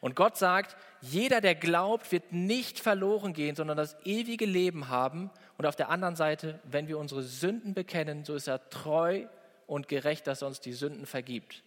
Und 0.00 0.16
Gott 0.16 0.36
sagt, 0.36 0.76
jeder, 1.00 1.40
der 1.40 1.54
glaubt, 1.54 2.10
wird 2.10 2.32
nicht 2.32 2.80
verloren 2.80 3.32
gehen, 3.32 3.54
sondern 3.54 3.76
das 3.76 3.96
ewige 4.04 4.46
Leben 4.46 4.88
haben. 4.88 5.30
Und 5.58 5.66
auf 5.66 5.76
der 5.76 5.90
anderen 5.90 6.16
Seite, 6.16 6.58
wenn 6.64 6.88
wir 6.88 6.98
unsere 6.98 7.22
Sünden 7.22 7.74
bekennen, 7.74 8.24
so 8.24 8.34
ist 8.34 8.48
er 8.48 8.68
treu 8.68 9.26
und 9.68 9.86
gerecht, 9.86 10.26
dass 10.26 10.42
er 10.42 10.48
uns 10.48 10.60
die 10.60 10.72
Sünden 10.72 11.06
vergibt. 11.06 11.62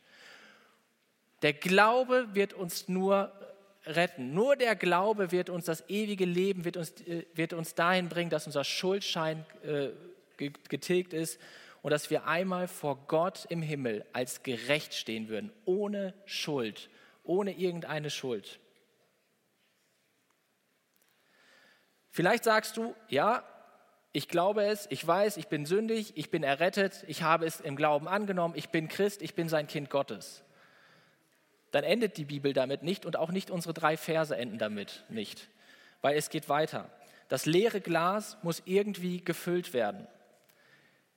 Der 1.42 1.54
Glaube 1.54 2.28
wird 2.34 2.54
uns 2.54 2.90
nur 2.90 3.32
retten. 3.86 4.34
Nur 4.34 4.56
der 4.56 4.76
Glaube 4.76 5.32
wird 5.32 5.50
uns 5.50 5.66
das 5.66 5.88
ewige 5.90 6.26
Leben, 6.26 6.66
wird 6.66 6.78
uns, 6.78 6.92
äh, 7.02 7.26
wird 7.34 7.54
uns 7.54 7.76
dahin 7.76 8.10
bringen, 8.10 8.30
dass 8.30 8.48
unser 8.48 8.64
Schuldschein 8.64 9.46
äh, 9.64 9.90
getilgt 10.38 11.14
ist 11.14 11.40
und 11.82 11.92
dass 11.92 12.10
wir 12.10 12.28
einmal 12.28 12.68
vor 12.68 13.06
Gott 13.08 13.46
im 13.50 13.62
Himmel 13.62 14.06
als 14.14 14.44
gerecht 14.44 14.94
stehen 14.94 15.30
würden, 15.30 15.52
ohne 15.66 16.14
Schuld, 16.26 16.90
ohne 17.24 17.54
irgendeine 17.54 18.10
Schuld. 18.10 18.60
Vielleicht 22.12 22.44
sagst 22.44 22.78
du, 22.78 22.96
ja, 23.10 23.44
ich 24.14 24.30
glaube 24.30 24.64
es, 24.64 24.88
ich 24.90 25.06
weiß, 25.06 25.38
ich 25.38 25.48
bin 25.48 25.66
sündig, 25.66 26.14
ich 26.16 26.32
bin 26.32 26.44
errettet, 26.44 27.04
ich 27.08 27.24
habe 27.24 27.46
es 27.46 27.60
im 27.60 27.76
Glauben 27.76 28.08
angenommen, 28.08 28.54
ich 28.56 28.70
bin 28.70 28.88
Christ, 28.88 29.22
ich 29.22 29.36
bin 29.36 29.50
sein 29.50 29.68
Kind 29.68 29.90
Gottes 29.90 30.46
dann 31.76 31.84
endet 31.84 32.16
die 32.16 32.24
Bibel 32.24 32.54
damit 32.54 32.84
nicht 32.84 33.06
und 33.06 33.18
auch 33.18 33.32
nicht 33.32 33.52
unsere 33.52 33.74
drei 33.74 33.98
Verse 33.98 34.34
enden 34.34 34.58
damit 34.58 35.04
nicht, 35.10 35.50
weil 36.02 36.16
es 36.16 36.30
geht 36.30 36.48
weiter. 36.48 36.90
Das 37.28 37.46
leere 37.46 37.82
Glas 37.82 38.38
muss 38.44 38.64
irgendwie 38.64 39.20
gefüllt 39.20 39.74
werden. 39.74 40.08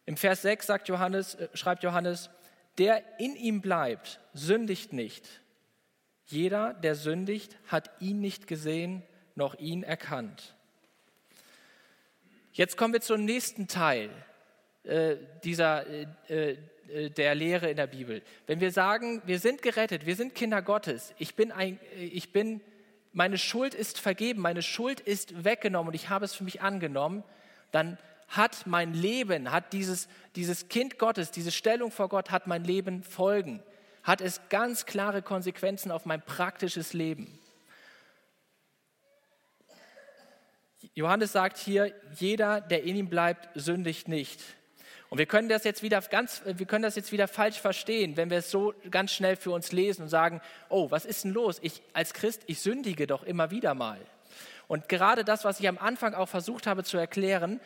Im 0.09 0.17
Vers 0.17 0.41
6 0.41 0.67
sagt 0.67 0.89
Johannes, 0.89 1.35
äh, 1.35 1.49
schreibt 1.53 1.83
Johannes, 1.83 2.31
der 2.79 3.03
in 3.21 3.37
ihm 3.37 3.61
bleibt, 3.61 4.21
sündigt 4.33 4.95
nicht. 4.95 5.29
Jeder, 6.25 6.73
der 6.73 6.95
sündigt, 6.95 7.59
hat 7.67 7.91
ihn 8.01 8.19
nicht 8.19 8.47
gesehen, 8.47 9.03
noch 9.35 9.59
ihn 9.59 9.83
erkannt. 9.83 10.55
Jetzt 12.55 12.79
kommen 12.79 12.95
wir 12.95 13.03
zum 13.03 13.27
nächsten 13.27 13.69
Teil 13.69 14.09
äh, 14.85 15.17
dieser, 15.45 15.87
äh, 15.87 16.07
äh 16.29 16.57
äh, 16.89 17.11
der 17.11 17.35
Lehre 17.35 17.69
in 17.69 17.77
der 17.77 17.87
Bibel. 17.87 18.23
Wenn 18.47 18.61
wir 18.61 18.73
sagen, 18.73 19.21
wir 19.27 19.39
sind 19.39 19.61
gerettet, 19.61 20.07
wir 20.07 20.17
sind 20.17 20.35
Kinder 20.35 20.63
Gottes, 20.63 21.13
ich 21.19 21.35
bin, 21.35 21.53
ein, 21.53 21.79
äh, 21.99 22.05
ich 22.05 22.33
bin, 22.33 22.63
meine 23.13 23.37
Schuld 23.37 23.75
ist 23.75 24.01
vergeben, 24.01 24.41
meine 24.41 24.63
Schuld 24.63 25.01
ist 25.01 25.45
weggenommen 25.45 25.89
und 25.89 25.95
ich 25.95 26.09
habe 26.09 26.25
es 26.25 26.35
für 26.35 26.45
mich 26.45 26.63
angenommen, 26.63 27.25
dann 27.73 27.99
hat 28.29 28.67
mein 28.67 28.93
Leben, 28.93 29.51
hat 29.51 29.73
dieses, 29.73 30.09
dieses 30.37 30.69
Kind 30.69 30.99
Gottes, 30.99 31.31
diese 31.31 31.51
Stellung 31.51 31.91
vor 31.91 32.09
Gott, 32.09 32.31
hat 32.31 32.47
mein 32.47 32.65
Leben 32.65 33.03
Folgen, 33.03 33.63
hat 34.03 34.21
es 34.21 34.41
ganz 34.51 34.87
klare 34.87 35.23
Konsequenzen 35.23 35.91
auf 35.91 36.05
mein 36.05 36.23
praktisches 36.23 36.93
Leben. 36.93 37.39
Johannes 40.95 41.33
sagt 41.33 41.59
hier, 41.59 41.93
jeder, 42.15 42.61
der 42.61 42.85
in 42.85 42.97
ihm 42.97 43.09
bleibt, 43.09 43.49
sündigt 43.55 44.09
nicht. 44.09 44.41
Und 45.11 45.19
wir 45.19 45.27
können 45.27 45.49
das 45.49 45.65
jetzt 45.65 45.83
wieder 45.83 46.01
ganz, 46.03 46.43
wir 46.45 46.67
können 46.67 46.83
das 46.83 46.97
jetzt 46.97 47.13
wieder 47.13 47.29
falsch 47.29 47.59
verstehen, 47.59 48.17
wenn 48.17 48.31
wir 48.31 48.39
es 48.39 48.51
so 48.51 48.75
ganz 48.91 49.13
schnell 49.13 49.37
für 49.37 49.53
uns 49.53 49.73
lesen 49.73 50.03
und 50.03 50.09
sagen, 50.09 50.43
oh, 50.69 50.91
was 50.91 51.07
ist 51.07 51.25
denn 51.25 51.33
los? 51.33 51.59
Ich 51.63 51.83
als 51.95 52.13
Christ, 52.13 52.43
ich 52.47 52.61
sündige 52.61 53.07
doch 53.07 53.23
immer 53.23 53.51
wieder 53.51 53.75
mal. 53.75 53.99
Und 54.67 54.89
gerade 54.91 55.25
das, 55.25 55.45
was 55.45 55.61
ich 55.61 55.69
am 55.69 55.79
Anfang 55.79 56.13
auch 56.13 56.29
versucht 56.29 56.67
habe 56.67 56.85
zu 56.85 56.99
erklären, 56.99 57.59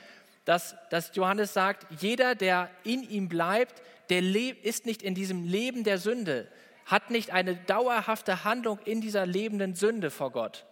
dass, 0.45 0.77
dass 0.91 1.15
Johannes 1.15 1.53
sagt, 1.53 1.87
jeder, 2.01 2.35
der 2.35 2.71
in 2.85 3.03
ihm 3.03 3.29
bleibt, 3.29 3.83
der 4.11 4.23
ist 4.65 4.87
nicht 4.87 5.03
in 5.03 5.15
diesem 5.15 5.45
Leben 5.45 5.85
der 5.85 5.99
Sünde, 5.99 6.49
hat 6.87 7.11
nicht 7.11 7.31
eine 7.31 7.55
dauerhafte 7.55 8.45
Handlung 8.45 8.79
in 8.85 9.01
dieser 9.01 9.25
lebenden 9.25 9.75
Sünde 9.75 10.11
vor 10.11 10.33
Gott. 10.33 10.67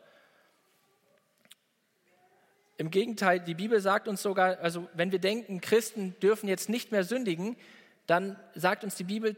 Im 2.76 2.90
Gegenteil, 2.90 3.40
die 3.40 3.54
Bibel 3.54 3.80
sagt 3.80 4.08
uns 4.08 4.22
sogar, 4.22 4.58
also 4.60 4.88
wenn 4.94 5.12
wir 5.12 5.18
denken, 5.18 5.60
Christen 5.60 6.18
dürfen 6.20 6.48
jetzt 6.48 6.68
nicht 6.68 6.92
mehr 6.92 7.04
sündigen, 7.04 7.56
dann 8.06 8.36
sagt 8.54 8.82
uns 8.82 8.96
die 8.96 9.04
Bibel 9.04 9.36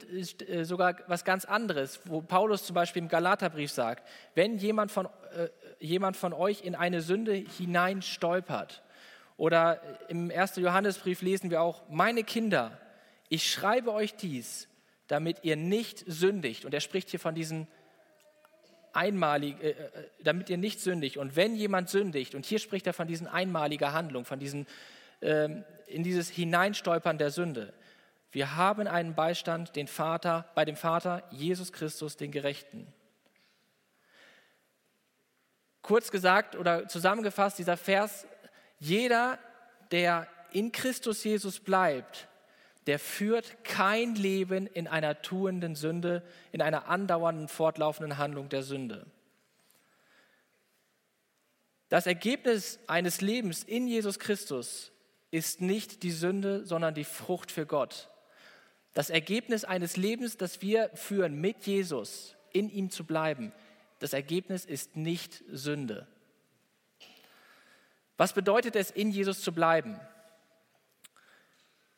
äh, 0.48 0.64
sogar 0.64 0.96
was 1.08 1.24
ganz 1.24 1.44
anderes, 1.44 2.00
wo 2.04 2.22
Paulus 2.22 2.64
zum 2.64 2.74
Beispiel 2.74 3.02
im 3.02 3.08
Galaterbrief 3.08 3.70
sagt, 3.70 4.08
wenn 4.34 4.58
jemand 4.58 4.90
von, 4.90 5.06
äh, 5.36 5.48
jemand 5.78 6.16
von 6.16 6.32
euch 6.32 6.62
in 6.62 6.74
eine 6.74 7.02
Sünde 7.02 7.34
hinein 7.34 8.00
stolpert, 8.00 8.82
oder 9.36 9.80
im 10.08 10.30
1. 10.30 10.56
Johannesbrief 10.56 11.22
lesen 11.22 11.50
wir 11.50 11.62
auch, 11.62 11.82
meine 11.88 12.24
Kinder, 12.24 12.78
ich 13.28 13.50
schreibe 13.50 13.92
euch 13.92 14.14
dies, 14.14 14.68
damit 15.08 15.38
ihr 15.42 15.56
nicht 15.56 16.04
sündigt. 16.06 16.64
Und 16.64 16.74
er 16.74 16.80
spricht 16.80 17.10
hier 17.10 17.20
von 17.20 17.34
diesen 17.34 17.66
einmalig, 18.92 19.62
äh, 19.62 19.70
äh, 19.70 20.08
damit 20.22 20.50
ihr 20.50 20.58
nicht 20.58 20.80
sündigt. 20.80 21.16
Und 21.16 21.36
wenn 21.36 21.54
jemand 21.54 21.88
sündigt, 21.88 22.34
und 22.34 22.46
hier 22.46 22.58
spricht 22.58 22.86
er 22.86 22.92
von 22.92 23.08
diesen 23.08 23.26
einmaliger 23.26 23.92
Handlung, 23.92 24.24
von 24.24 24.38
diesen, 24.38 24.66
ähm, 25.20 25.64
in 25.86 26.02
dieses 26.02 26.28
Hineinstolpern 26.28 27.18
der 27.18 27.30
Sünde. 27.30 27.72
Wir 28.30 28.56
haben 28.56 28.86
einen 28.86 29.14
Beistand, 29.14 29.76
den 29.76 29.86
Vater, 29.86 30.48
bei 30.54 30.64
dem 30.64 30.76
Vater, 30.76 31.22
Jesus 31.30 31.72
Christus, 31.72 32.16
den 32.16 32.32
Gerechten. 32.32 32.86
Kurz 35.82 36.10
gesagt 36.10 36.56
oder 36.56 36.88
zusammengefasst, 36.88 37.58
dieser 37.58 37.76
Vers, 37.76 38.26
jeder, 38.82 39.38
der 39.92 40.26
in 40.50 40.72
Christus 40.72 41.22
Jesus 41.22 41.60
bleibt, 41.60 42.28
der 42.88 42.98
führt 42.98 43.62
kein 43.62 44.16
Leben 44.16 44.66
in 44.66 44.88
einer 44.88 45.22
tuenden 45.22 45.76
Sünde, 45.76 46.22
in 46.50 46.60
einer 46.60 46.88
andauernden, 46.88 47.46
fortlaufenden 47.46 48.18
Handlung 48.18 48.48
der 48.48 48.64
Sünde. 48.64 49.06
Das 51.88 52.06
Ergebnis 52.06 52.80
eines 52.88 53.20
Lebens 53.20 53.62
in 53.62 53.86
Jesus 53.86 54.18
Christus 54.18 54.90
ist 55.30 55.60
nicht 55.60 56.02
die 56.02 56.10
Sünde, 56.10 56.66
sondern 56.66 56.94
die 56.94 57.04
Frucht 57.04 57.52
für 57.52 57.66
Gott. 57.66 58.10
Das 58.94 59.10
Ergebnis 59.10 59.64
eines 59.64 59.96
Lebens, 59.96 60.36
das 60.36 60.60
wir 60.60 60.90
führen 60.94 61.40
mit 61.40 61.66
Jesus, 61.66 62.34
in 62.50 62.68
ihm 62.68 62.90
zu 62.90 63.04
bleiben, 63.04 63.52
Das 64.00 64.12
Ergebnis 64.12 64.64
ist 64.64 64.96
nicht 64.96 65.44
Sünde. 65.48 66.08
Was 68.22 68.34
bedeutet 68.34 68.76
es, 68.76 68.92
in 68.92 69.10
Jesus 69.10 69.42
zu 69.42 69.50
bleiben? 69.50 69.98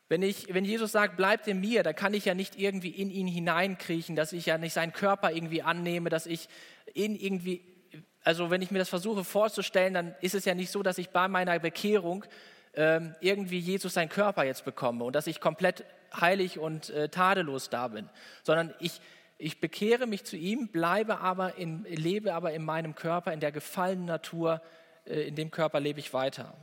Wenn, 0.08 0.22
ich, 0.22 0.54
wenn 0.54 0.64
Jesus 0.64 0.92
sagt, 0.92 1.18
bleibt 1.18 1.46
in 1.48 1.60
mir, 1.60 1.82
dann 1.82 1.94
kann 1.94 2.14
ich 2.14 2.24
ja 2.24 2.32
nicht 2.32 2.58
irgendwie 2.58 2.88
in 2.88 3.10
ihn 3.10 3.26
hineinkriechen, 3.26 4.16
dass 4.16 4.32
ich 4.32 4.46
ja 4.46 4.56
nicht 4.56 4.72
seinen 4.72 4.94
Körper 4.94 5.32
irgendwie 5.32 5.60
annehme, 5.60 6.08
dass 6.08 6.24
ich 6.24 6.48
in 6.94 7.14
irgendwie, 7.14 7.60
also 8.22 8.48
wenn 8.48 8.62
ich 8.62 8.70
mir 8.70 8.78
das 8.78 8.88
versuche 8.88 9.22
vorzustellen, 9.22 9.92
dann 9.92 10.14
ist 10.22 10.34
es 10.34 10.46
ja 10.46 10.54
nicht 10.54 10.70
so, 10.70 10.82
dass 10.82 10.96
ich 10.96 11.10
bei 11.10 11.28
meiner 11.28 11.58
Bekehrung 11.58 12.24
ähm, 12.72 13.14
irgendwie 13.20 13.58
Jesus 13.58 13.92
seinen 13.92 14.08
Körper 14.08 14.44
jetzt 14.44 14.64
bekomme 14.64 15.04
und 15.04 15.14
dass 15.14 15.26
ich 15.26 15.42
komplett 15.42 15.84
heilig 16.18 16.58
und 16.58 16.88
äh, 16.88 17.10
tadellos 17.10 17.68
da 17.68 17.88
bin, 17.88 18.08
sondern 18.44 18.72
ich, 18.80 18.98
ich 19.36 19.60
bekehre 19.60 20.06
mich 20.06 20.24
zu 20.24 20.38
ihm, 20.38 20.68
bleibe 20.68 21.18
aber 21.18 21.58
in, 21.58 21.84
lebe 21.84 22.32
aber 22.32 22.54
in 22.54 22.64
meinem 22.64 22.94
Körper, 22.94 23.34
in 23.34 23.40
der 23.40 23.52
gefallenen 23.52 24.06
Natur, 24.06 24.62
in 25.04 25.34
dem 25.34 25.50
Körper 25.50 25.80
lebe 25.80 26.00
ich 26.00 26.12
weiter. 26.12 26.54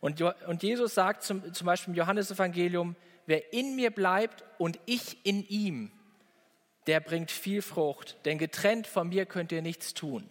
Und, 0.00 0.20
und 0.20 0.62
Jesus 0.62 0.94
sagt 0.94 1.22
zum, 1.22 1.54
zum 1.54 1.66
Beispiel 1.66 1.92
im 1.92 1.98
Johannesevangelium, 1.98 2.96
wer 3.26 3.52
in 3.52 3.76
mir 3.76 3.90
bleibt 3.90 4.44
und 4.58 4.78
ich 4.84 5.24
in 5.24 5.46
ihm, 5.46 5.92
der 6.88 7.00
bringt 7.00 7.30
viel 7.30 7.62
Frucht, 7.62 8.16
denn 8.24 8.38
getrennt 8.38 8.86
von 8.86 9.08
mir 9.08 9.26
könnt 9.26 9.52
ihr 9.52 9.62
nichts 9.62 9.94
tun. 9.94 10.28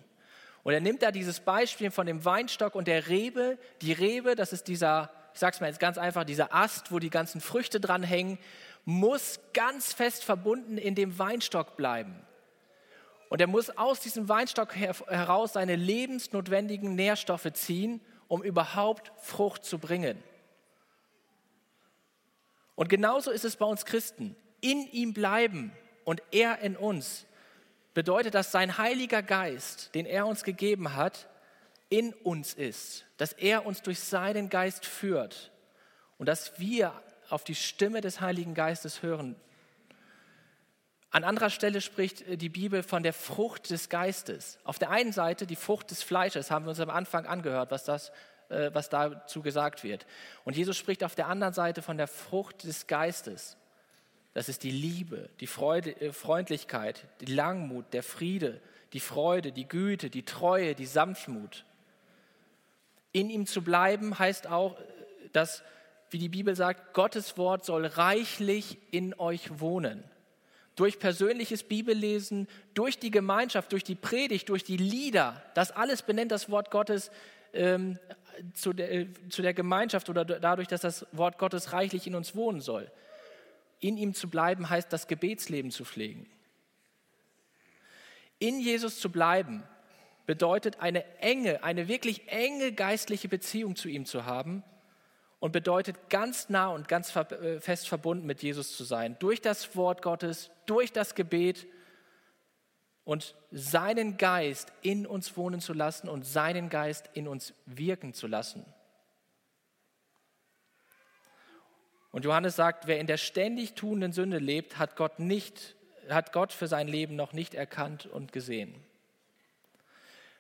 Und 0.64 0.74
er 0.74 0.82
nimmt 0.82 1.02
da 1.02 1.12
dieses 1.12 1.40
Beispiel 1.40 1.90
von 1.90 2.06
dem 2.06 2.24
Weinstock 2.26 2.76
und 2.76 2.88
der 2.88 3.08
Rebe. 3.08 3.58
Die 3.82 3.94
Rebe, 3.94 4.36
das 4.36 4.54
ist 4.54 4.68
dieser, 4.68 5.10
ich 5.34 5.40
sage 5.40 5.56
es 5.56 5.62
mal 5.62 5.68
jetzt 5.68 5.80
ganz 5.80 5.98
einfach, 5.98 6.24
dieser 6.24 6.54
Ast, 6.54 6.92
wo 6.92 7.00
die 7.00 7.10
ganzen 7.10 7.42
Früchte 7.42 7.80
dran 7.80 8.04
hängen, 8.04 8.38
muss 8.86 9.40
ganz 9.54 9.94
fest 9.94 10.24
verbunden 10.24 10.78
in 10.78 10.96
dem 10.96 11.18
Weinstock 11.18 11.78
bleiben. 11.78 12.22
Und 13.32 13.40
er 13.40 13.48
muss 13.48 13.70
aus 13.72 14.02
diesem 14.02 14.28
Weinstock 14.28 14.76
heraus 14.76 15.54
seine 15.54 15.76
lebensnotwendigen 15.76 16.94
Nährstoffe 16.94 17.52
ziehen 17.54 18.02
um 18.32 18.42
überhaupt 18.44 19.12
Frucht 19.18 19.66
zu 19.66 19.78
bringen. 19.78 20.18
Und 22.76 22.88
genauso 22.88 23.30
ist 23.30 23.44
es 23.44 23.58
bei 23.58 23.66
uns 23.66 23.84
Christen. 23.84 24.38
In 24.62 24.90
ihm 24.90 25.14
bleiben 25.14 25.74
und 26.06 26.24
er 26.32 26.60
in 26.60 26.78
uns 26.78 27.26
bedeutet, 27.94 28.34
dass 28.34 28.54
sein 28.54 28.78
Heiliger 28.78 29.22
Geist, 29.22 29.94
den 29.96 30.06
er 30.06 30.28
uns 30.28 30.46
gegeben 30.46 30.96
hat, 30.96 31.28
in 31.90 32.14
uns 32.14 32.54
ist, 32.54 33.04
dass 33.18 33.34
er 33.34 33.66
uns 33.66 33.82
durch 33.82 34.00
seinen 34.00 34.50
Geist 34.50 34.86
führt 34.86 35.52
und 36.18 36.28
dass 36.28 36.58
wir 36.58 36.94
auf 37.30 37.44
die 37.44 37.56
Stimme 37.56 38.00
des 38.00 38.22
Heiligen 38.22 38.54
Geistes 38.54 39.04
hören 39.04 39.36
an 41.12 41.26
anderer 41.26 41.50
Stelle 41.50 41.82
spricht 41.82 42.22
äh, 42.22 42.38
die 42.38 42.50
Bibel 42.50 42.84
von 42.84 43.04
der 43.04 43.14
Frucht 43.14 43.70
des 43.70 43.90
Geistes. 43.90 44.58
Auf 44.64 44.80
der 44.80 44.90
einen 44.90 45.12
Seite 45.12 45.46
die 45.46 45.58
Frucht 45.58 45.92
des 45.92 46.02
Fleisches, 46.02 46.50
haben 46.50 46.66
wir 46.66 46.70
uns 46.70 46.80
am 46.80 46.90
Anfang 46.90 47.26
angehört, 47.26 47.70
was, 47.70 47.84
das, 47.84 48.12
äh, 48.50 48.72
was 48.74 48.90
dazu 48.90 49.42
gesagt 49.42 49.84
wird. 49.84 50.06
Und 50.46 50.56
Jesus 50.56 50.78
spricht 50.78 51.04
auf 51.04 51.16
der 51.16 51.28
anderen 51.28 51.54
Seite 51.54 51.82
von 51.82 51.98
der 51.98 52.08
Frucht 52.08 52.64
des 52.64 52.88
Geistes. 52.88 53.58
Das 54.34 54.48
ist 54.48 54.64
die 54.64 54.72
Liebe, 54.72 55.30
die 55.42 55.48
Freude, 55.48 56.00
äh, 56.00 56.14
Freundlichkeit, 56.14 57.06
die 57.20 57.34
Langmut, 57.34 57.92
der 57.92 58.04
Friede, 58.04 58.62
die 58.94 59.02
Freude, 59.02 59.52
die 59.52 59.68
Güte, 59.68 60.10
die 60.10 60.24
Treue, 60.24 60.76
die 60.76 60.86
Sanftmut. 60.86 61.66
In 63.12 63.30
ihm 63.30 63.46
zu 63.46 63.62
bleiben 63.62 64.18
heißt 64.18 64.48
auch, 64.48 64.78
dass, 65.34 65.62
wie 66.10 66.20
die 66.20 66.30
Bibel 66.30 66.56
sagt, 66.56 66.94
Gottes 66.94 67.38
Wort 67.38 67.66
soll 67.66 67.86
reichlich 67.86 68.78
in 68.92 69.14
euch 69.14 69.60
wohnen 69.60 70.06
durch 70.76 71.00
persönliches 71.00 71.64
Bibellesen, 71.64 72.48
durch 72.74 72.98
die 72.98 73.12
Gemeinschaft, 73.12 73.72
durch 73.72 73.84
die 73.84 73.96
Predigt, 73.96 74.50
durch 74.50 74.64
die 74.64 74.78
Lieder. 74.78 75.44
Das 75.54 75.72
alles 75.72 76.02
benennt 76.02 76.32
das 76.32 76.50
Wort 76.50 76.72
Gottes 76.72 77.12
ähm, 77.54 78.00
zu, 78.54 78.74
der, 78.74 78.92
äh, 78.92 79.08
zu 79.30 79.42
der 79.42 79.54
Gemeinschaft 79.54 80.10
oder 80.10 80.24
dadurch, 80.24 80.68
dass 80.68 80.82
das 80.82 81.06
Wort 81.12 81.38
Gottes 81.38 81.74
reichlich 81.74 82.08
in 82.08 82.16
uns 82.16 82.36
wohnen 82.36 82.62
soll. 82.62 82.90
In 83.80 83.98
ihm 83.98 84.14
zu 84.14 84.30
bleiben 84.30 84.70
heißt, 84.70 84.92
das 84.94 85.08
Gebetsleben 85.08 85.72
zu 85.72 85.86
pflegen. 85.86 86.30
In 88.40 88.60
Jesus 88.60 89.00
zu 89.00 89.12
bleiben 89.12 89.64
bedeutet 90.26 90.80
eine 90.80 91.04
enge, 91.20 91.64
eine 91.64 91.88
wirklich 91.88 92.28
enge 92.28 92.72
geistliche 92.72 93.28
Beziehung 93.28 93.76
zu 93.76 93.90
ihm 93.90 94.06
zu 94.06 94.26
haben 94.26 94.64
und 95.42 95.52
bedeutet 95.52 96.10
ganz 96.10 96.48
nah 96.48 96.70
und 96.70 96.88
ganz 96.88 97.14
äh, 97.14 97.60
fest 97.60 97.90
verbunden 97.90 98.26
mit 98.26 98.42
Jesus 98.42 98.78
zu 98.78 98.86
sein. 98.86 99.18
Durch 99.20 99.42
das 99.42 99.76
Wort 99.76 100.02
Gottes, 100.02 100.52
durch 100.68 100.94
das 100.94 101.16
Gebet 101.16 101.68
und 103.04 103.36
seinen 103.52 104.16
Geist 104.16 104.72
in 104.84 105.06
uns 105.06 105.36
wohnen 105.36 105.60
zu 105.60 105.74
lassen 105.74 106.08
und 106.08 106.26
seinen 106.26 106.70
Geist 106.70 107.10
in 107.14 107.28
uns 107.28 107.54
wirken 107.66 108.14
zu 108.14 108.28
lassen. 108.28 108.64
Und 112.12 112.24
Johannes 112.24 112.56
sagt, 112.56 112.86
wer 112.86 113.00
in 113.00 113.08
der 113.08 113.18
ständig 113.18 113.74
tuenden 113.74 114.14
Sünde 114.14 114.38
lebt, 114.38 114.78
hat 114.78 114.96
Gott 114.96 115.18
nicht 115.20 115.76
hat 116.10 116.34
Gott 116.34 116.52
für 116.52 116.68
sein 116.68 116.88
Leben 116.88 117.16
noch 117.16 117.34
nicht 117.34 117.54
erkannt 117.54 118.06
und 118.06 118.32
gesehen. 118.32 118.76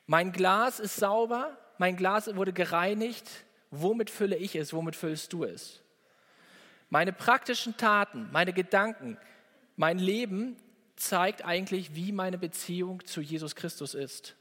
Mein 0.05 0.31
Glas 0.31 0.79
ist 0.79 0.97
sauber, 0.97 1.57
mein 1.77 1.95
Glas 1.95 2.35
wurde 2.35 2.53
gereinigt, 2.53 3.29
Womit 3.71 4.09
fülle 4.09 4.35
ich 4.35 4.55
es? 4.55 4.73
Womit 4.73 4.95
füllst 4.95 5.33
du 5.33 5.45
es? 5.45 5.81
Meine 6.89 7.13
praktischen 7.13 7.77
Taten, 7.77 8.29
meine 8.31 8.51
Gedanken, 8.51 9.17
mein 9.77 9.97
Leben 9.97 10.57
zeigt 10.97 11.45
eigentlich, 11.45 11.95
wie 11.95 12.11
meine 12.11 12.37
Beziehung 12.37 13.05
zu 13.05 13.21
Jesus 13.21 13.55
Christus 13.55 13.93
ist. 13.93 14.35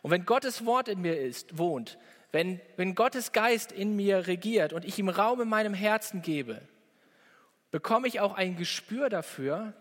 Und 0.00 0.10
wenn 0.10 0.24
Gottes 0.24 0.64
Wort 0.64 0.88
in 0.88 1.00
mir 1.00 1.20
ist, 1.20 1.58
wohnt, 1.58 1.98
wenn, 2.32 2.60
wenn 2.76 2.94
Gottes 2.94 3.32
Geist 3.32 3.70
in 3.70 3.96
mir 3.96 4.26
regiert 4.26 4.72
und 4.72 4.84
ich 4.84 4.98
ihm 4.98 5.08
Raum 5.08 5.40
in 5.42 5.48
meinem 5.48 5.74
Herzen 5.74 6.22
gebe, 6.22 6.62
bekomme 7.70 8.08
ich 8.08 8.20
auch 8.20 8.34
ein 8.34 8.56
Gespür 8.56 9.08
dafür, 9.08 9.74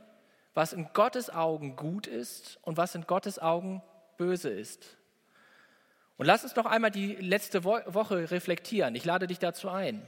was 0.54 0.74
in 0.74 0.90
Gottes 0.94 1.30
Augen 1.30 1.76
gut 1.76 2.08
ist 2.08 2.60
und 2.64 2.78
was 2.78 2.96
in 2.96 3.06
Gottes 3.06 3.40
Augen 3.40 3.82
böse 4.18 4.50
ist. 4.50 4.97
Und 6.18 6.26
lass 6.26 6.44
uns 6.44 6.56
noch 6.56 6.66
einmal 6.66 6.92
die 6.92 7.16
letzte 7.16 7.64
Woche 7.64 8.32
reflektieren. 8.32 8.96
Ich 8.96 9.06
lade 9.06 9.28
dich 9.28 9.40
dazu 9.40 9.70
ein. 9.70 10.02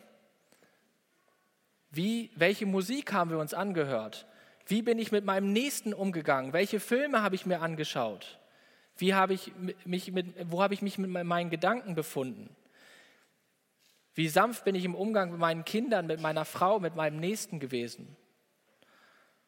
Wie, 1.91 2.31
welche 2.35 2.65
Musik 2.65 3.13
haben 3.13 3.29
wir 3.29 3.37
uns 3.37 3.53
angehört? 3.53 4.25
Wie 4.65 4.81
bin 4.81 4.99
ich 4.99 5.11
mit 5.11 5.25
meinem 5.25 5.51
Nächsten 5.53 5.93
umgegangen? 5.93 6.53
Welche 6.53 6.79
Filme 6.79 7.21
habe 7.21 7.35
ich 7.35 7.45
mir 7.45 7.61
angeschaut? 7.61 8.39
Wie 8.97 9.13
habe 9.13 9.33
ich 9.33 9.51
mich 9.85 10.11
mit, 10.11 10.27
wo 10.51 10.61
habe 10.61 10.73
ich 10.73 10.81
mich 10.81 10.97
mit 10.97 11.09
meinen 11.09 11.49
Gedanken 11.49 11.95
befunden? 11.95 12.55
Wie 14.13 14.27
sanft 14.27 14.65
bin 14.65 14.75
ich 14.75 14.85
im 14.85 14.95
Umgang 14.95 15.31
mit 15.31 15.39
meinen 15.39 15.63
Kindern, 15.63 16.07
mit 16.07 16.19
meiner 16.19 16.43
Frau, 16.43 16.79
mit 16.79 16.95
meinem 16.95 17.19
Nächsten 17.19 17.59
gewesen? 17.59 18.15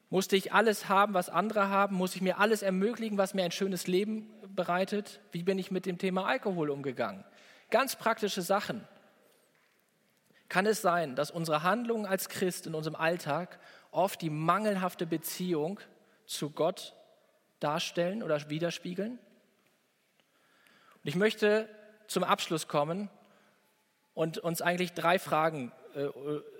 Musste 0.09 0.35
ich 0.35 0.53
alles 0.53 0.89
haben, 0.89 1.13
was 1.13 1.29
andere 1.29 1.69
haben? 1.69 1.95
Muss 1.95 2.15
ich 2.15 2.21
mir 2.21 2.39
alles 2.39 2.61
ermöglichen, 2.61 3.17
was 3.17 3.33
mir 3.33 3.43
ein 3.43 3.51
schönes 3.51 3.87
Leben 3.87 4.29
bereitet? 4.55 5.19
Wie 5.31 5.43
bin 5.43 5.59
ich 5.59 5.71
mit 5.71 5.85
dem 5.85 5.97
Thema 5.97 6.25
Alkohol 6.25 6.69
umgegangen? 6.69 7.23
Ganz 7.69 7.95
praktische 7.95 8.41
Sachen. 8.41 8.85
Kann 10.49 10.65
es 10.65 10.81
sein, 10.81 11.15
dass 11.15 11.31
unsere 11.31 11.63
Handlungen 11.63 12.05
als 12.05 12.27
Christ 12.27 12.67
in 12.67 12.75
unserem 12.75 12.95
Alltag 12.95 13.59
oft 13.91 14.21
die 14.21 14.29
mangelhafte 14.29 15.05
Beziehung 15.05 15.79
zu 16.25 16.49
Gott 16.49 16.93
darstellen 17.61 18.21
oder 18.21 18.49
widerspiegeln? 18.49 19.13
Und 19.13 21.07
ich 21.07 21.15
möchte 21.15 21.69
zum 22.07 22.23
Abschluss 22.23 22.67
kommen 22.67 23.09
und 24.13 24.37
uns 24.39 24.61
eigentlich 24.61 24.93
drei 24.93 25.17
Fragen 25.19 25.71
äh, 25.95 26.09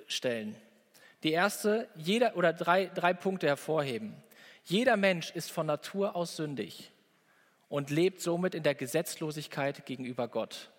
stellen. 0.08 0.56
Die 1.23 1.32
erste, 1.32 1.89
jeder 1.95 2.38
oder 2.38 2.54
drei, 2.54 2.86
drei 2.86 3.13
Punkte 3.13 3.47
hervorheben. 3.47 4.15
Jeder 4.63 4.95
Mensch 4.95 5.32
ist 5.32 5.51
von 5.51 5.65
Natur 5.65 6.15
aus 6.15 6.38
sündig 6.38 6.91
und 7.72 7.90
lebt 7.90 8.20
somit 8.20 8.54
in 8.54 8.64
der 8.64 8.76
Gesetzlosigkeit 8.76 9.86
gegenüber 9.86 10.28
Gott. 10.28 10.70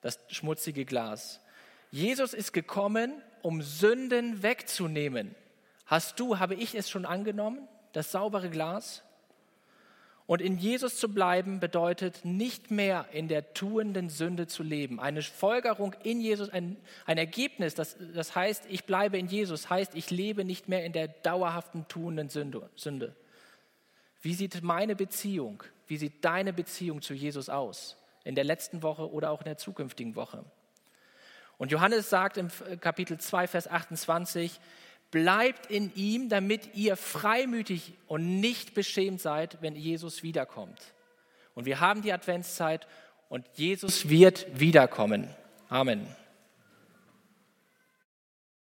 Das 0.00 0.18
schmutzige 0.28 0.86
Glas. 0.86 1.38
Jesus 1.90 2.32
ist 2.32 2.52
gekommen, 2.52 3.22
um 3.42 3.60
Sünden 3.60 4.42
wegzunehmen. 4.42 5.34
Hast 5.84 6.18
du, 6.18 6.38
habe 6.38 6.54
ich 6.54 6.74
es 6.74 6.88
schon 6.88 7.04
angenommen, 7.04 7.68
das 7.92 8.10
saubere 8.10 8.48
Glas? 8.48 9.02
Und 10.24 10.40
in 10.40 10.56
Jesus 10.56 10.96
zu 10.96 11.12
bleiben 11.12 11.60
bedeutet 11.60 12.24
nicht 12.24 12.70
mehr 12.70 13.04
in 13.12 13.28
der 13.28 13.52
tuenden 13.52 14.08
Sünde 14.08 14.46
zu 14.46 14.62
leben. 14.62 14.98
Eine 14.98 15.20
Folgerung 15.20 15.94
in 16.04 16.22
Jesus, 16.22 16.48
ein, 16.48 16.78
ein 17.04 17.18
Ergebnis, 17.18 17.74
das, 17.74 17.98
das 18.14 18.34
heißt, 18.34 18.64
ich 18.70 18.86
bleibe 18.86 19.18
in 19.18 19.26
Jesus, 19.26 19.68
heißt, 19.68 19.94
ich 19.94 20.10
lebe 20.10 20.46
nicht 20.46 20.70
mehr 20.70 20.86
in 20.86 20.94
der 20.94 21.08
dauerhaften 21.08 21.86
tuenden 21.88 22.30
Sünde. 22.30 23.14
Wie 24.22 24.34
sieht 24.34 24.62
meine 24.62 24.96
Beziehung, 24.96 25.62
wie 25.86 25.96
sieht 25.96 26.24
deine 26.24 26.52
Beziehung 26.52 27.02
zu 27.02 27.14
Jesus 27.14 27.48
aus? 27.48 27.96
In 28.24 28.34
der 28.34 28.44
letzten 28.44 28.82
Woche 28.82 29.10
oder 29.10 29.30
auch 29.30 29.40
in 29.40 29.46
der 29.46 29.56
zukünftigen 29.56 30.14
Woche? 30.14 30.44
Und 31.56 31.72
Johannes 31.72 32.08
sagt 32.08 32.36
im 32.36 32.48
äh, 32.68 32.76
Kapitel 32.76 33.18
2, 33.18 33.46
Vers 33.46 33.68
28, 33.68 34.60
bleibt 35.10 35.66
in 35.66 35.94
ihm, 35.94 36.28
damit 36.28 36.74
ihr 36.74 36.96
freimütig 36.96 37.94
und 38.06 38.40
nicht 38.40 38.74
beschämt 38.74 39.20
seid, 39.20 39.58
wenn 39.60 39.74
Jesus 39.74 40.22
wiederkommt. 40.22 40.80
Und 41.54 41.64
wir 41.66 41.80
haben 41.80 42.02
die 42.02 42.12
Adventszeit 42.12 42.86
und 43.28 43.46
Jesus 43.54 44.08
wird 44.08 44.46
wiederkommen. 44.58 45.28
Amen. 45.68 46.06